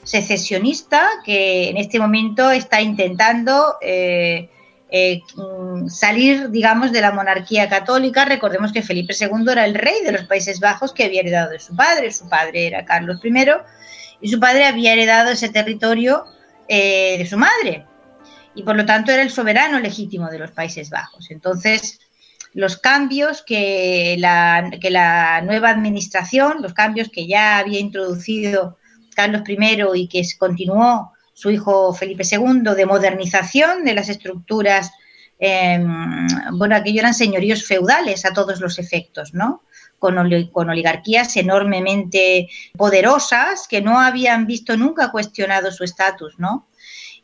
secesionista 0.04 1.06
que 1.24 1.70
en 1.70 1.76
este 1.76 1.98
momento 1.98 2.50
está 2.50 2.80
intentando... 2.80 3.76
Eh, 3.82 4.50
eh, 4.90 5.21
mm, 5.35 5.88
salir, 5.88 6.50
digamos, 6.50 6.92
de 6.92 7.00
la 7.00 7.12
monarquía 7.12 7.68
católica. 7.68 8.25
Recordemos 8.25 8.73
que 8.73 8.83
Felipe 8.83 9.14
II 9.18 9.50
era 9.50 9.66
el 9.66 9.75
rey 9.75 10.02
de 10.04 10.12
los 10.12 10.25
Países 10.25 10.61
Bajos 10.61 10.92
que 10.92 11.04
había 11.04 11.21
heredado 11.21 11.50
de 11.50 11.61
su 11.61 11.76
padre. 11.76 12.11
Su 12.11 12.28
padre 12.28 12.66
era 12.66 12.85
Carlos 12.85 13.21
I 13.23 13.33
y 14.21 14.28
su 14.28 14.40
padre 14.40 14.64
había 14.64 14.95
heredado 14.95 15.30
ese 15.30 15.50
territorio 15.50 16.25
eh, 16.68 17.16
de 17.18 17.26
su 17.26 17.37
madre. 17.37 17.87
Y 18.54 18.62
por 18.62 18.76
lo 18.76 18.87
tanto 18.87 19.12
era 19.12 19.23
el 19.23 19.30
soberano 19.30 19.78
legítimo 19.78 20.28
de 20.28 20.38
los 20.38 20.50
Países 20.52 20.90
Bajos. 20.90 21.30
Entonces, 21.30 22.00
los 22.54 22.78
cambios 22.78 23.42
que 23.42 24.16
la, 24.18 24.71
que 24.80 24.90
la 24.90 25.42
nueva 25.42 25.71
administración, 25.71 26.62
los 26.62 26.75
cambios 26.75 27.09
que 27.11 27.26
ya 27.26 27.59
había 27.59 27.78
introducido 27.78 28.78
Carlos 29.14 29.42
I 29.47 29.83
y 29.95 30.09
que 30.09 30.23
continuó 30.38 31.12
su 31.38 31.52
hijo 31.52 31.95
Felipe 31.95 32.25
II, 32.28 32.75
de 32.75 32.85
modernización 32.85 33.85
de 33.85 33.95
las 33.95 34.09
estructuras, 34.09 34.90
em, 35.38 36.26
bueno, 36.50 36.75
aquello 36.75 36.99
eran 36.99 37.14
señoríos 37.14 37.64
feudales 37.64 38.25
a 38.25 38.33
todos 38.33 38.59
los 38.61 38.80
efectos, 38.80 39.35
¿no? 39.35 39.62
Con, 40.00 40.18
oligarquías 40.18 41.37
enormemente 41.37 42.49
poderosas 42.76 43.68
que 43.68 43.80
no 43.80 44.00
habían 44.00 44.49
visto 44.49 44.76
nunca 44.76 45.12
cuestionado 45.12 45.71
su 45.71 45.85
estatus, 45.85 46.35
¿no? 46.38 46.66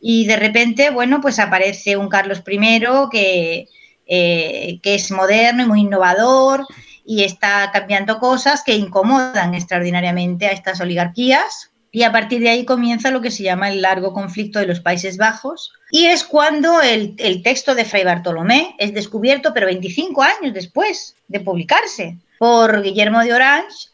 Y 0.01 0.27
de 0.27 0.37
repente, 0.37 0.91
bueno, 0.91 1.21
pues 1.21 1.41
aparece 1.41 1.97
un 1.97 2.09
Carlos 2.09 2.45
I 2.47 2.85
que, 3.11 3.67
eh, 4.07 4.79
que 4.81 4.95
es 4.95 5.11
moderno 5.11 5.65
y 5.65 5.67
muy 5.67 5.81
innovador 5.81 6.65
y 7.05 7.25
está 7.25 7.69
cambiando 7.73 8.21
cosas 8.21 8.63
que 8.63 8.77
incomodan 8.77 9.55
extraordinariamente 9.55 10.47
a 10.47 10.53
estas 10.53 10.81
oligarquías, 10.81 11.74
y 11.95 12.03
a 12.03 12.11
partir 12.11 12.41
de 12.41 12.49
ahí 12.49 12.65
comienza 12.65 13.13
lo 13.13 13.21
que 13.21 13.31
se 13.31 13.45
llama 13.45 13.69
el 13.69 13.81
largo 13.81 14.13
conflicto 14.13 14.59
de 14.59 14.67
los 14.67 14.81
Países 14.81 15.17
Bajos. 15.17 15.73
Y 15.93 16.07
es 16.07 16.25
cuando 16.25 16.83
el, 16.83 17.15
texto 17.45 17.77
de 17.77 17.85
Fray 17.85 18.03
Bartolomé 18.03 18.75
es 18.81 18.93
descubierto, 18.93 19.55
pero 19.55 19.67
25 19.67 20.21
años 20.21 20.53
después 20.53 21.15
de 21.29 21.39
publicarse, 21.39 22.19
por 22.37 22.83
Guillermo 22.83 23.21
de 23.21 23.33
Orange, 23.33 23.91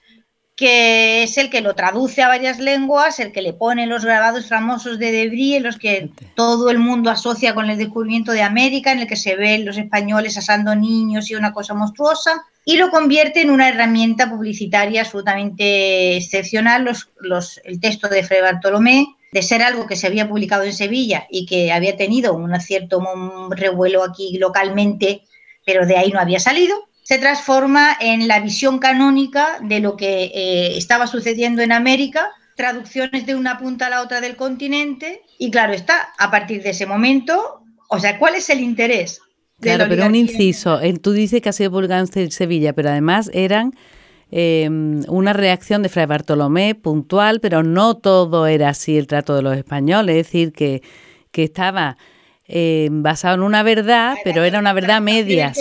que 0.57 1.25
es 1.25 1.37
el 1.37 1.51
que 1.51 1.61
lo 1.61 1.75
traduce 1.75 2.23
a 2.23 2.29
varias 2.29 2.59
lenguas, 2.59 3.21
el 3.21 3.33
que 3.33 3.43
le 3.43 3.53
pone 3.53 3.87
los 3.87 4.03
grabados 4.03 4.49
famosos 4.49 4.99
de 4.99 5.13
Debris, 5.13 5.57
en 5.57 5.65
los 5.65 5.77
que 5.77 6.09
todo 6.35 6.71
el 6.71 6.79
mundo 6.79 7.11
asocia 7.11 7.55
con 7.55 7.69
el 7.69 7.77
descubrimiento 7.77 8.33
de 8.33 8.41
América, 8.41 8.93
en 8.93 9.01
el 9.01 9.09
que 9.09 9.17
se 9.17 9.37
ven 9.37 9.67
los 9.67 9.77
españoles 9.77 10.39
asando 10.39 10.75
niños 10.75 11.31
y 11.31 11.35
una 11.35 11.53
cosa 11.53 11.75
monstruosa 11.75 12.47
y 12.65 12.77
lo 12.77 12.91
convierte 12.91 13.41
en 13.41 13.51
una 13.51 13.69
herramienta 13.69 14.29
publicitaria 14.29 15.03
absolutamente 15.03 16.17
excepcional. 16.17 16.91
El 17.65 17.81
texto 17.81 18.09
de 18.09 18.23
Fray 18.23 18.43
Bartolomé, 18.43 19.07
de 19.33 19.43
ser 19.43 19.63
algo 19.63 19.87
que 19.87 19.97
se 19.97 20.07
había 20.07 20.29
publicado 20.29 20.65
en 20.65 20.73
Sevilla 20.73 21.27
y 21.31 21.47
que 21.47 21.73
había 21.73 21.97
tenido 21.97 22.35
un 22.35 22.59
cierto 22.61 23.03
revuelo 23.51 24.03
aquí 24.03 24.37
localmente, 24.39 25.23
pero 25.65 25.87
de 25.87 25.97
ahí 25.97 26.11
no 26.11 26.21
había 26.21 26.41
salido, 26.41 26.89
se 27.03 27.19
transforma 27.19 27.97
en 28.01 28.29
la 28.29 28.41
visión 28.41 28.79
canónica 28.79 29.59
de 29.63 29.81
lo 29.81 29.97
que 29.97 30.25
eh, 30.35 30.77
estaba 30.77 31.07
sucediendo 31.07 31.63
en 31.63 31.73
América, 31.73 32.31
traducciones 32.57 33.27
de 33.27 33.35
una 33.35 33.59
punta 33.59 33.87
a 33.87 33.91
la 33.91 34.03
otra 34.03 34.21
del 34.21 34.37
continente, 34.37 35.23
y 35.39 35.51
claro 35.51 35.73
está, 35.73 36.13
a 36.19 36.31
partir 36.31 36.63
de 36.63 36.71
ese 36.71 36.87
momento, 36.87 37.63
o 37.89 37.99
sea, 37.99 38.19
¿cuál 38.19 38.35
es 38.35 38.51
el 38.51 38.61
interés? 38.61 39.21
Claro, 39.61 39.87
pero 39.89 40.07
un 40.07 40.15
inciso. 40.15 40.81
Tú 41.03 41.13
dices 41.13 41.41
que 41.41 41.49
ha 41.49 41.53
sido 41.53 41.71
publicado 41.71 42.07
en 42.15 42.31
Sevilla, 42.31 42.73
pero 42.73 42.91
además 42.91 43.31
eran 43.35 43.75
em, 44.31 45.03
una 45.09 45.33
reacción 45.33 45.83
de 45.83 45.89
Fray 45.89 46.07
Bartolomé 46.07 46.75
puntual, 46.75 47.41
pero 47.41 47.63
no 47.63 47.97
todo 47.97 48.47
era 48.47 48.71
así 48.71 48.97
el 48.97 49.07
trato 49.07 49.37
de 49.37 49.43
los 49.43 49.57
españoles. 49.57 50.17
Es 50.17 50.27
decir, 50.27 50.53
que, 50.53 50.83
que 51.31 51.45
estaba 51.45 51.97
em, 52.47 53.03
basado 53.03 53.35
en 53.35 53.43
una 53.43 53.63
verdad, 53.63 54.17
pero 54.25 54.45
era 54.45 54.59
una 54.59 54.73
verdad 54.73 55.01
media. 55.01 55.53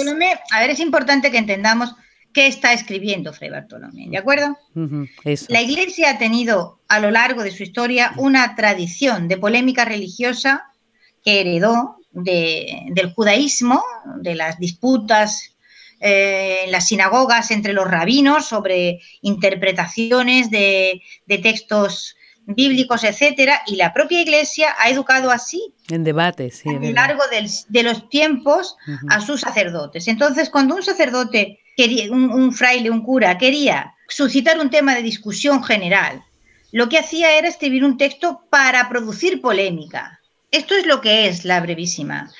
A 0.51 0.59
ver, 0.59 0.69
es 0.69 0.79
importante 0.79 1.31
que 1.31 1.37
entendamos 1.37 1.95
qué 2.33 2.47
está 2.47 2.73
escribiendo 2.73 3.33
Fray 3.33 3.49
Bartolomé, 3.49 4.07
¿de 4.09 4.17
acuerdo? 4.17 4.57
La 5.47 5.61
Iglesia 5.61 6.11
ha 6.11 6.17
tenido 6.17 6.79
a 6.87 6.99
lo 6.99 7.11
largo 7.11 7.43
de 7.43 7.51
su 7.51 7.63
historia 7.63 8.13
una 8.17 8.55
tradición 8.55 9.27
de 9.27 9.37
polémica 9.37 9.83
religiosa 9.85 10.68
que 11.29 11.41
heredó 11.41 11.97
del 12.11 13.13
judaísmo, 13.13 13.83
de 14.21 14.33
las 14.33 14.57
disputas 14.57 15.55
eh, 15.99 16.61
en 16.65 16.71
las 16.71 16.87
sinagogas 16.87 17.51
entre 17.51 17.73
los 17.73 17.89
rabinos 17.89 18.47
sobre 18.47 18.99
interpretaciones 19.21 20.49
de, 20.49 21.01
textos 21.27 22.15
bíblicos, 22.45 23.03
etcétera, 23.03 23.61
y 23.67 23.75
la 23.75 23.93
propia 23.93 24.21
Iglesia 24.21 24.73
ha 24.79 24.89
educado 24.89 25.29
así 25.29 25.75
en 25.89 26.03
debate, 26.03 26.51
a 26.65 26.71
lo 26.71 26.91
largo 26.91 27.21
de 27.67 27.83
los 27.83 28.09
tiempos 28.09 28.75
a 29.09 29.21
sus 29.21 29.41
sacerdotes. 29.41 30.07
Entonces, 30.07 30.49
cuando 30.49 30.75
un 30.75 30.83
sacerdote, 30.83 31.59
quería, 31.77 32.11
un 32.11 32.51
fraile, 32.53 32.89
un 32.89 33.03
cura, 33.03 33.37
quería 33.37 33.93
suscitar 34.07 34.59
un 34.59 34.71
tema 34.71 34.95
de 34.95 35.03
discusión 35.03 35.63
general, 35.63 36.23
lo 36.71 36.89
que 36.89 36.97
hacía 36.97 37.37
era 37.37 37.47
escribir 37.47 37.83
un 37.85 37.97
texto 37.97 38.45
para 38.49 38.89
producir 38.89 39.41
polémica, 39.41 40.18
esto 40.51 40.75
es 40.75 40.85
lo 40.85 41.01
que 41.01 41.27
es 41.27 41.45
la 41.45 41.59
brevísima. 41.59 42.31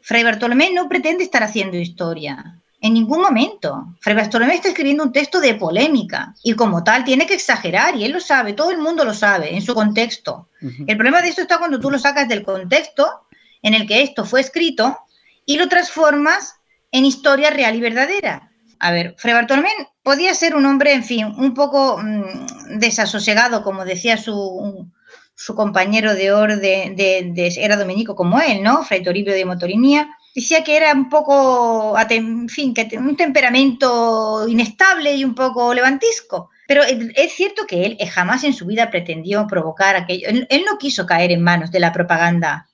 Fray 0.00 0.22
Bartolomé 0.22 0.72
no 0.72 0.88
pretende 0.88 1.24
estar 1.24 1.42
haciendo 1.42 1.76
historia. 1.76 2.60
En 2.80 2.94
ningún 2.94 3.22
momento. 3.22 3.96
Fray 4.00 4.14
Bartolomé 4.14 4.54
está 4.54 4.68
escribiendo 4.68 5.02
un 5.02 5.12
texto 5.12 5.40
de 5.40 5.54
polémica 5.54 6.34
y 6.44 6.52
como 6.54 6.84
tal 6.84 7.04
tiene 7.04 7.26
que 7.26 7.34
exagerar 7.34 7.96
y 7.96 8.04
él 8.04 8.12
lo 8.12 8.20
sabe, 8.20 8.52
todo 8.52 8.70
el 8.70 8.78
mundo 8.78 9.04
lo 9.04 9.14
sabe 9.14 9.54
en 9.54 9.62
su 9.62 9.74
contexto. 9.74 10.48
El 10.60 10.96
problema 10.96 11.22
de 11.22 11.28
esto 11.28 11.42
está 11.42 11.58
cuando 11.58 11.80
tú 11.80 11.90
lo 11.90 11.98
sacas 11.98 12.28
del 12.28 12.44
contexto 12.44 13.26
en 13.62 13.74
el 13.74 13.86
que 13.86 14.02
esto 14.02 14.24
fue 14.24 14.40
escrito 14.40 14.98
y 15.44 15.56
lo 15.56 15.68
transformas 15.68 16.54
en 16.92 17.04
historia 17.04 17.50
real 17.50 17.74
y 17.74 17.80
verdadera. 17.80 18.52
A 18.78 18.92
ver, 18.92 19.14
Fray 19.18 19.34
Bartolomé 19.34 19.70
podía 20.02 20.34
ser 20.34 20.54
un 20.54 20.66
hombre, 20.66 20.92
en 20.92 21.02
fin, 21.02 21.26
un 21.26 21.54
poco 21.54 21.98
mm, 21.98 22.78
desasosegado, 22.78 23.62
como 23.62 23.84
decía 23.84 24.18
su, 24.18 24.88
su 25.36 25.54
compañero 25.54 26.14
de 26.14 26.32
orden 26.32 26.96
de, 26.96 27.52
era 27.58 27.76
dominico 27.76 28.16
como 28.16 28.40
él, 28.40 28.62
¿no? 28.62 28.82
Fray 28.82 29.02
Toribio 29.02 29.34
de 29.34 29.44
Motorinía, 29.44 30.08
decía 30.34 30.64
que 30.64 30.76
era 30.76 30.92
un 30.92 31.10
poco, 31.10 31.94
en 32.08 32.48
fin, 32.48 32.72
que 32.72 32.88
un 32.96 33.16
temperamento 33.16 34.48
inestable 34.48 35.14
y 35.14 35.24
un 35.24 35.34
poco 35.34 35.74
levantisco. 35.74 36.50
Pero 36.66 36.82
es 36.82 37.32
cierto 37.32 37.66
que 37.66 37.84
él 37.84 37.98
jamás 38.10 38.44
en 38.44 38.54
su 38.54 38.66
vida 38.66 38.90
pretendió 38.90 39.46
provocar 39.46 39.94
aquello. 39.94 40.26
Él, 40.28 40.64
no 40.68 40.78
quiso 40.78 41.06
caer 41.06 41.30
en 41.30 41.42
manos 41.42 41.70
de 41.70 41.80
la 41.80 41.92
propaganda 41.92 42.68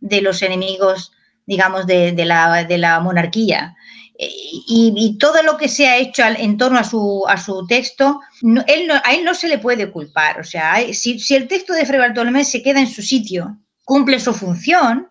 de 0.00 0.20
los 0.20 0.42
enemigos, 0.42 1.12
digamos, 1.46 1.86
de, 1.86 2.12
de 2.12 2.78
la 2.78 3.00
monarquía 3.00 3.76
y, 4.22 5.16
todo 5.18 5.42
lo 5.42 5.56
que 5.56 5.68
se 5.68 5.88
ha 5.88 5.96
hecho 5.96 6.22
en 6.24 6.58
torno 6.58 6.78
a 6.78 6.84
su, 6.84 7.24
a 7.26 7.38
su 7.38 7.66
texto, 7.66 8.20
él 8.42 8.90
a 8.90 9.14
él 9.14 9.24
no 9.24 9.34
se 9.34 9.48
le 9.48 9.58
puede 9.58 9.90
culpar. 9.90 10.38
O 10.40 10.44
sea, 10.44 10.76
si, 10.92 11.18
el 11.34 11.48
texto 11.48 11.72
de 11.72 11.86
Fray 11.86 12.00
Bartolomé 12.00 12.44
se 12.44 12.62
queda 12.62 12.80
en 12.80 12.86
su 12.86 13.00
sitio, 13.00 13.56
cumple 13.84 14.20
su 14.20 14.34
función, 14.34 15.08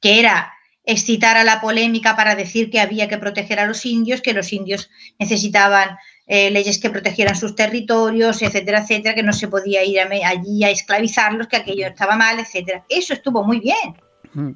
que 0.00 0.18
era 0.18 0.52
excitar 0.84 1.36
a 1.36 1.44
la 1.44 1.60
polémica 1.60 2.16
para 2.16 2.34
decir 2.34 2.70
que 2.70 2.80
había 2.80 3.08
que 3.08 3.18
proteger 3.18 3.60
a 3.60 3.66
los 3.66 3.86
indios, 3.86 4.20
que 4.20 4.32
los 4.32 4.52
indios 4.52 4.90
necesitaban 5.20 5.96
eh, 6.26 6.50
leyes 6.50 6.78
que 6.78 6.90
protegieran 6.90 7.36
sus 7.36 7.54
territorios, 7.54 8.42
etcétera, 8.42 8.80
etcétera, 8.80 9.14
que 9.14 9.22
no 9.22 9.32
se 9.32 9.46
podía 9.46 9.84
ir 9.84 10.00
allí 10.00 10.64
a 10.64 10.70
esclavizarlos, 10.70 11.46
que 11.46 11.58
aquello 11.58 11.86
estaba 11.86 12.16
mal, 12.16 12.40
etcétera. 12.40 12.84
Eso 12.88 13.14
estuvo 13.14 13.44
muy 13.44 13.60
bien. 13.60 13.94
Mm. 14.32 14.50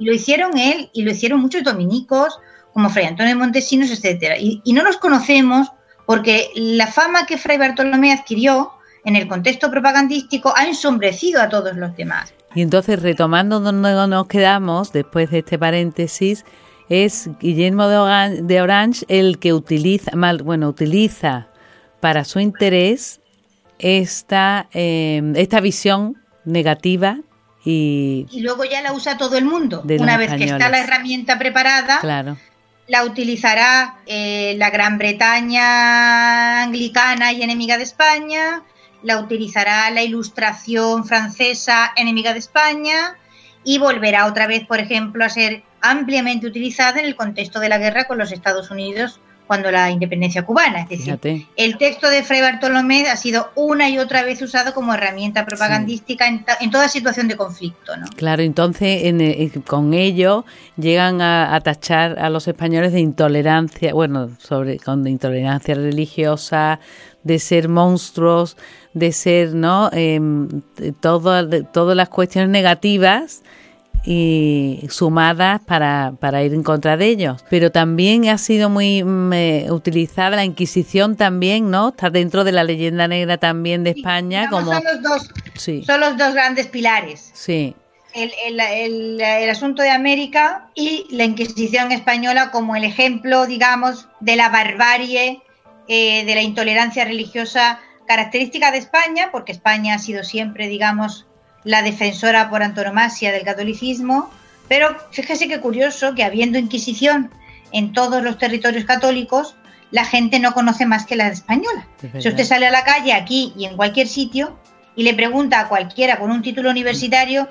Y 0.00 0.04
lo 0.04 0.12
hicieron 0.12 0.58
él 0.58 0.90
y 0.92 1.02
lo 1.02 1.12
hicieron 1.12 1.40
muchos 1.40 1.64
dominicos, 1.64 2.38
como 2.78 2.90
Fray 2.90 3.06
Antonio 3.06 3.34
de 3.34 3.40
Montesinos, 3.40 3.90
etcétera. 3.90 4.38
Y, 4.38 4.62
no 4.72 4.84
los 4.84 4.98
conocemos 4.98 5.66
porque 6.06 6.48
la 6.54 6.86
fama 6.86 7.26
que 7.26 7.36
Fray 7.36 7.58
Bartolomé 7.58 8.12
adquirió 8.12 8.70
en 9.04 9.16
el 9.16 9.26
contexto 9.26 9.68
propagandístico 9.68 10.54
ha 10.56 10.64
ensombrecido 10.64 11.42
a 11.42 11.48
todos 11.48 11.76
los 11.76 11.96
demás. 11.96 12.32
Y 12.54 12.62
entonces, 12.62 13.02
retomando 13.02 13.58
donde 13.58 13.90
nos 14.06 14.28
quedamos, 14.28 14.92
después 14.92 15.28
de 15.32 15.38
este 15.40 15.58
paréntesis, 15.58 16.44
es 16.88 17.28
Guillermo 17.40 17.88
de 17.88 18.60
Orange 18.60 19.04
el 19.08 19.40
que 19.40 19.52
utiliza, 19.54 20.14
mal, 20.14 20.44
bueno, 20.44 20.68
utiliza 20.68 21.48
para 21.98 22.24
su 22.24 22.38
interés 22.38 23.20
esta, 23.80 24.68
eh, 24.72 25.32
esta 25.34 25.60
visión 25.60 26.16
negativa 26.44 27.18
Y, 27.64 28.28
luego 28.40 28.64
ya 28.64 28.82
la 28.82 28.92
usa 28.92 29.18
todo 29.18 29.36
el 29.36 29.46
mundo. 29.46 29.82
Una 29.98 30.16
vez 30.16 30.32
que 30.34 30.44
está 30.44 30.68
la 30.68 30.78
herramienta 30.78 31.40
preparada, 31.40 31.98
claro. 31.98 32.38
La 32.88 33.04
utilizará 33.04 34.00
eh, 34.06 34.54
la 34.56 34.70
Gran 34.70 34.98
Bretaña 34.98 36.62
anglicana 36.62 37.32
y 37.32 37.42
enemiga 37.42 37.76
de 37.76 37.84
España, 37.84 38.64
la 39.02 39.20
utilizará 39.20 39.90
la 39.90 40.02
Ilustración 40.02 41.04
francesa 41.04 41.92
enemiga 41.96 42.32
de 42.32 42.40
España 42.40 43.16
y 43.62 43.78
volverá 43.78 44.26
otra 44.26 44.46
vez, 44.46 44.66
por 44.66 44.80
ejemplo, 44.80 45.24
a 45.24 45.28
ser 45.28 45.62
ampliamente 45.80 46.46
utilizada 46.46 46.98
en 46.98 47.06
el 47.06 47.14
contexto 47.14 47.60
de 47.60 47.68
la 47.68 47.78
guerra 47.78 48.04
con 48.04 48.18
los 48.18 48.32
Estados 48.32 48.70
Unidos 48.70 49.20
cuando 49.48 49.70
la 49.72 49.90
independencia 49.90 50.44
cubana. 50.44 50.82
Es 50.82 50.90
decir, 50.90 51.18
el 51.56 51.78
texto 51.78 52.08
de 52.08 52.22
Fray 52.22 52.42
Bartolomé 52.42 53.08
ha 53.08 53.16
sido 53.16 53.50
una 53.56 53.88
y 53.88 53.98
otra 53.98 54.22
vez 54.22 54.40
usado 54.42 54.74
como 54.74 54.94
herramienta 54.94 55.44
propagandística 55.46 56.28
en, 56.28 56.70
toda 56.70 56.88
situación 56.88 57.26
de 57.26 57.36
conflicto. 57.36 57.96
¿no? 57.96 58.06
Claro, 58.14 58.42
entonces 58.42 59.00
eh, 59.02 59.50
con 59.66 59.94
ello 59.94 60.44
llegan 60.76 61.20
a, 61.22 61.58
tachar 61.62 62.18
a 62.18 62.28
los 62.28 62.46
españoles 62.46 62.92
de 62.92 63.00
intolerancia, 63.00 63.94
bueno, 63.94 64.30
sobre 64.38 64.78
con 64.78 65.06
intolerancia 65.06 65.74
religiosa, 65.74 66.78
de 67.24 67.38
ser 67.38 67.68
monstruos, 67.68 68.56
de 68.92 69.12
ser, 69.12 69.54
¿no? 69.54 69.90
Eh, 69.92 70.20
todas 71.00 71.96
las 71.96 72.08
cuestiones 72.10 72.50
negativas 72.50 73.42
y 74.04 74.86
sumadas 74.90 75.60
para, 75.66 76.14
para, 76.18 76.42
ir 76.42 76.54
en 76.54 76.62
contra 76.62 76.96
de 76.96 77.06
ellos. 77.06 77.44
Pero 77.50 77.72
también 77.72 78.28
ha 78.28 78.38
sido 78.38 78.70
muy 78.70 79.02
mm, 79.02 79.32
eh, 79.32 79.66
utilizada 79.70 80.36
la 80.36 80.44
Inquisición 80.44 81.16
también, 81.16 81.70
¿no? 81.70 81.90
Está 81.90 82.10
dentro 82.10 82.44
de 82.44 82.52
la 82.52 82.64
leyenda 82.64 83.08
negra 83.08 83.38
también 83.38 83.84
de 83.84 83.90
España. 83.90 84.48
como... 84.50 84.72
Son 84.72 84.84
los, 84.84 85.02
dos, 85.02 85.86
son 85.86 86.00
los 86.00 86.16
dos 86.16 86.34
grandes 86.34 86.68
pilares. 86.68 87.30
Sí. 87.34 87.74
El, 88.14 88.32
el, 88.46 89.20
el, 89.20 89.50
asunto 89.50 89.82
de 89.82 89.90
América 89.90 90.70
y 90.74 91.06
la 91.10 91.24
Inquisición 91.24 91.92
española 91.92 92.50
como 92.50 92.74
el 92.74 92.84
ejemplo, 92.84 93.46
digamos, 93.46 94.08
de 94.20 94.36
la 94.36 94.48
barbarie, 94.48 95.42
eh, 95.88 96.24
de 96.24 96.34
la 96.34 96.42
intolerancia 96.42 97.04
religiosa 97.04 97.80
característica 98.06 98.72
de 98.72 98.78
España, 98.78 99.28
porque 99.30 99.52
España 99.52 99.94
ha 99.94 99.98
sido 99.98 100.24
siempre, 100.24 100.66
digamos, 100.68 101.26
la 101.68 101.82
defensora 101.82 102.48
por 102.48 102.62
antonomasia 102.62 103.30
del 103.30 103.44
catolicismo, 103.44 104.30
pero 104.68 104.96
fíjese 105.10 105.48
qué 105.48 105.60
curioso 105.60 106.14
que 106.14 106.24
habiendo 106.24 106.56
Inquisición 106.56 107.30
en 107.72 107.92
todos 107.92 108.22
los 108.22 108.38
territorios 108.38 108.86
católicos, 108.86 109.54
la 109.90 110.06
gente 110.06 110.38
no 110.38 110.54
conoce 110.54 110.86
más 110.86 111.04
que 111.04 111.14
la 111.14 111.28
española. 111.28 111.86
Si 112.18 112.26
usted 112.26 112.44
sale 112.44 112.66
a 112.66 112.70
la 112.70 112.84
calle 112.84 113.12
aquí 113.12 113.52
y 113.54 113.66
en 113.66 113.76
cualquier 113.76 114.08
sitio 114.08 114.58
y 114.96 115.02
le 115.02 115.12
pregunta 115.12 115.60
a 115.60 115.68
cualquiera 115.68 116.18
con 116.18 116.30
un 116.30 116.40
título 116.40 116.70
universitario, 116.70 117.46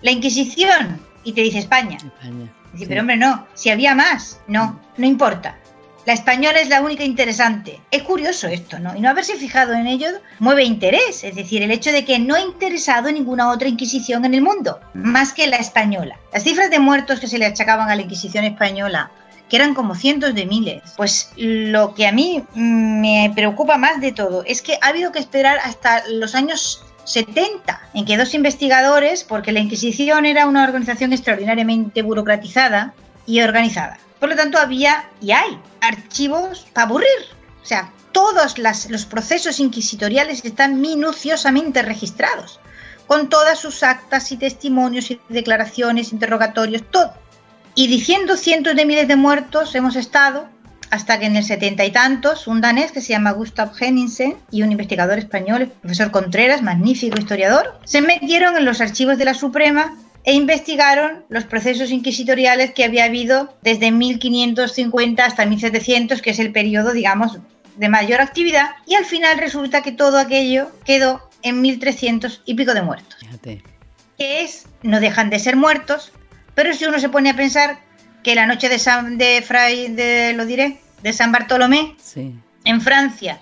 la 0.00 0.12
Inquisición, 0.12 0.98
y 1.22 1.32
te 1.34 1.42
dice 1.42 1.58
España. 1.58 1.98
Dice, 2.72 2.86
pero 2.86 3.02
hombre, 3.02 3.18
no, 3.18 3.46
si 3.52 3.68
había 3.68 3.94
más, 3.94 4.40
no, 4.46 4.80
no 4.96 5.06
importa. 5.06 5.58
La 6.08 6.14
española 6.14 6.58
es 6.58 6.70
la 6.70 6.80
única 6.80 7.04
interesante. 7.04 7.82
Es 7.90 8.02
curioso 8.02 8.48
esto, 8.48 8.78
¿no? 8.78 8.96
Y 8.96 9.00
no 9.00 9.10
haberse 9.10 9.36
fijado 9.36 9.74
en 9.74 9.86
ello 9.86 10.06
mueve 10.38 10.64
interés, 10.64 11.22
es 11.22 11.34
decir, 11.34 11.62
el 11.62 11.70
hecho 11.70 11.92
de 11.92 12.06
que 12.06 12.18
no 12.18 12.34
ha 12.34 12.40
interesado 12.40 13.12
ninguna 13.12 13.50
otra 13.50 13.68
Inquisición 13.68 14.24
en 14.24 14.32
el 14.32 14.40
mundo, 14.40 14.80
más 14.94 15.34
que 15.34 15.46
la 15.46 15.58
española. 15.58 16.18
Las 16.32 16.44
cifras 16.44 16.70
de 16.70 16.78
muertos 16.78 17.20
que 17.20 17.26
se 17.26 17.36
le 17.36 17.44
achacaban 17.44 17.90
a 17.90 17.94
la 17.94 18.00
Inquisición 18.00 18.46
española 18.46 19.10
que 19.50 19.56
eran 19.56 19.74
como 19.74 19.94
cientos 19.94 20.34
de 20.34 20.46
miles. 20.46 20.80
Pues 20.96 21.30
lo 21.36 21.92
que 21.92 22.06
a 22.06 22.12
mí 22.12 22.42
me 22.54 23.30
preocupa 23.34 23.76
más 23.76 24.00
de 24.00 24.12
todo 24.12 24.44
es 24.46 24.62
que 24.62 24.78
ha 24.80 24.88
habido 24.88 25.12
que 25.12 25.18
esperar 25.18 25.58
hasta 25.62 26.08
los 26.08 26.34
años 26.34 26.86
70, 27.04 27.82
en 27.92 28.06
que 28.06 28.16
dos 28.16 28.32
investigadores, 28.32 29.24
porque 29.24 29.52
la 29.52 29.60
Inquisición 29.60 30.24
era 30.24 30.46
una 30.46 30.64
organización 30.64 31.12
extraordinariamente 31.12 32.00
burocratizada 32.00 32.94
y 33.26 33.42
organizada, 33.42 33.98
por 34.18 34.28
lo 34.28 34.36
tanto, 34.36 34.58
había 34.58 35.08
y 35.20 35.32
hay 35.32 35.58
archivos 35.80 36.66
para 36.72 36.86
aburrir. 36.86 37.08
O 37.62 37.66
sea, 37.66 37.92
todos 38.12 38.56
los 38.58 39.06
procesos 39.06 39.60
inquisitoriales 39.60 40.44
están 40.44 40.80
minuciosamente 40.80 41.82
registrados, 41.82 42.60
con 43.06 43.28
todas 43.28 43.58
sus 43.58 43.82
actas 43.82 44.32
y 44.32 44.36
testimonios 44.36 45.10
y 45.10 45.20
declaraciones, 45.28 46.12
interrogatorios, 46.12 46.82
todo. 46.90 47.14
Y 47.74 47.86
diciendo 47.86 48.36
cientos 48.36 48.74
de 48.74 48.86
miles 48.86 49.06
de 49.06 49.16
muertos 49.16 49.74
hemos 49.74 49.94
estado 49.96 50.48
hasta 50.90 51.18
que 51.18 51.26
en 51.26 51.36
el 51.36 51.44
setenta 51.44 51.84
y 51.84 51.92
tantos 51.92 52.46
un 52.46 52.60
danés 52.60 52.92
que 52.92 53.00
se 53.00 53.12
llama 53.12 53.32
Gustav 53.32 53.72
Henningsen 53.78 54.36
y 54.50 54.62
un 54.62 54.72
investigador 54.72 55.18
español, 55.18 55.62
el 55.62 55.68
profesor 55.68 56.10
Contreras, 56.10 56.62
magnífico 56.62 57.20
historiador, 57.20 57.78
se 57.84 58.00
metieron 58.00 58.56
en 58.56 58.64
los 58.64 58.80
archivos 58.80 59.18
de 59.18 59.26
la 59.26 59.34
Suprema 59.34 59.94
e 60.28 60.34
investigaron 60.34 61.24
los 61.30 61.44
procesos 61.44 61.90
inquisitoriales 61.90 62.72
que 62.72 62.84
había 62.84 63.04
habido 63.04 63.56
desde 63.62 63.90
1550 63.90 65.24
hasta 65.24 65.46
1700, 65.46 66.20
que 66.20 66.28
es 66.28 66.38
el 66.38 66.52
periodo, 66.52 66.92
digamos, 66.92 67.38
de 67.78 67.88
mayor 67.88 68.20
actividad, 68.20 68.72
y 68.84 68.94
al 68.94 69.06
final 69.06 69.38
resulta 69.38 69.80
que 69.80 69.90
todo 69.90 70.18
aquello 70.18 70.70
quedó 70.84 71.30
en 71.40 71.62
1300 71.62 72.42
y 72.44 72.52
pico 72.56 72.74
de 72.74 72.82
muertos. 72.82 73.16
Fíjate. 73.20 73.62
Que 74.18 74.42
es, 74.42 74.66
no 74.82 75.00
dejan 75.00 75.30
de 75.30 75.38
ser 75.38 75.56
muertos, 75.56 76.12
pero 76.54 76.74
si 76.74 76.84
uno 76.84 76.98
se 76.98 77.08
pone 77.08 77.30
a 77.30 77.34
pensar 77.34 77.78
que 78.22 78.34
la 78.34 78.44
noche 78.44 78.68
de 78.68 78.78
San 78.78 79.16
de 79.16 79.40
Fray, 79.40 79.88
de, 79.88 80.34
lo 80.34 80.44
diré, 80.44 80.78
de 81.02 81.14
San 81.14 81.32
Bartolomé, 81.32 81.96
en 82.66 82.80
Francia, 82.82 83.40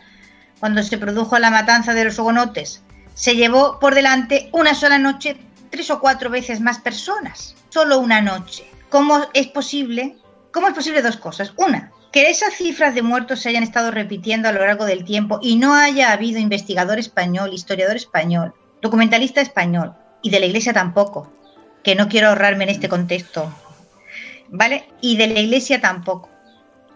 cuando 0.61 0.85
se 0.85 0.99
produjo 0.99 1.37
la 1.41 1.51
matanza 1.51 1.95
de 1.95 2.05
los 2.05 2.17
hugonotes, 2.17 2.85
se 3.15 3.35
llevó 3.35 3.81
por 3.81 3.97
delante 3.97 4.51
una 4.53 4.73
sola 4.73 4.99
noche 4.99 5.37
tres 5.77 5.91
o 5.91 6.01
cuatro 6.01 6.31
veces 6.31 6.59
más 6.61 6.79
personas, 6.79 7.55
solo 7.69 7.99
una 7.99 8.23
noche. 8.23 8.65
¿Cómo 8.89 9.27
es 9.35 9.49
posible? 9.49 10.17
¿Cómo 10.51 10.69
es 10.69 10.75
posible 10.75 11.03
dos 11.03 11.19
cosas? 11.19 11.53
Una, 11.59 11.93
que 12.13 12.31
esas 12.31 12.55
cifras 12.55 12.95
de 12.95 13.03
muertos 13.03 13.41
se 13.41 13.51
hayan 13.51 13.63
estado 13.63 13.91
repitiendo 13.91 14.49
a 14.49 14.53
lo 14.53 14.65
largo 14.65 14.87
del 14.87 15.05
tiempo 15.05 15.39
y 15.43 15.57
no 15.57 15.75
haya 15.75 16.13
habido 16.13 16.41
investigador 16.41 16.99
español, 16.99 17.53
historiador 17.53 17.97
español, 17.97 18.55
documentalista 18.81 19.43
español 19.43 19.93
y 20.23 20.31
de 20.31 20.41
la 20.41 20.47
Iglesia 20.47 20.73
tampoco, 20.73 21.31
que 21.85 21.95
no 21.95 22.09
quiero 22.09 22.29
ahorrarme 22.29 22.65
en 22.65 22.71
este 22.71 22.89
contexto, 22.89 23.53
¿vale? 24.49 24.89
Y 25.03 25.19
de 25.19 25.27
la 25.27 25.41
Iglesia 25.41 25.83
tampoco. 25.83 26.31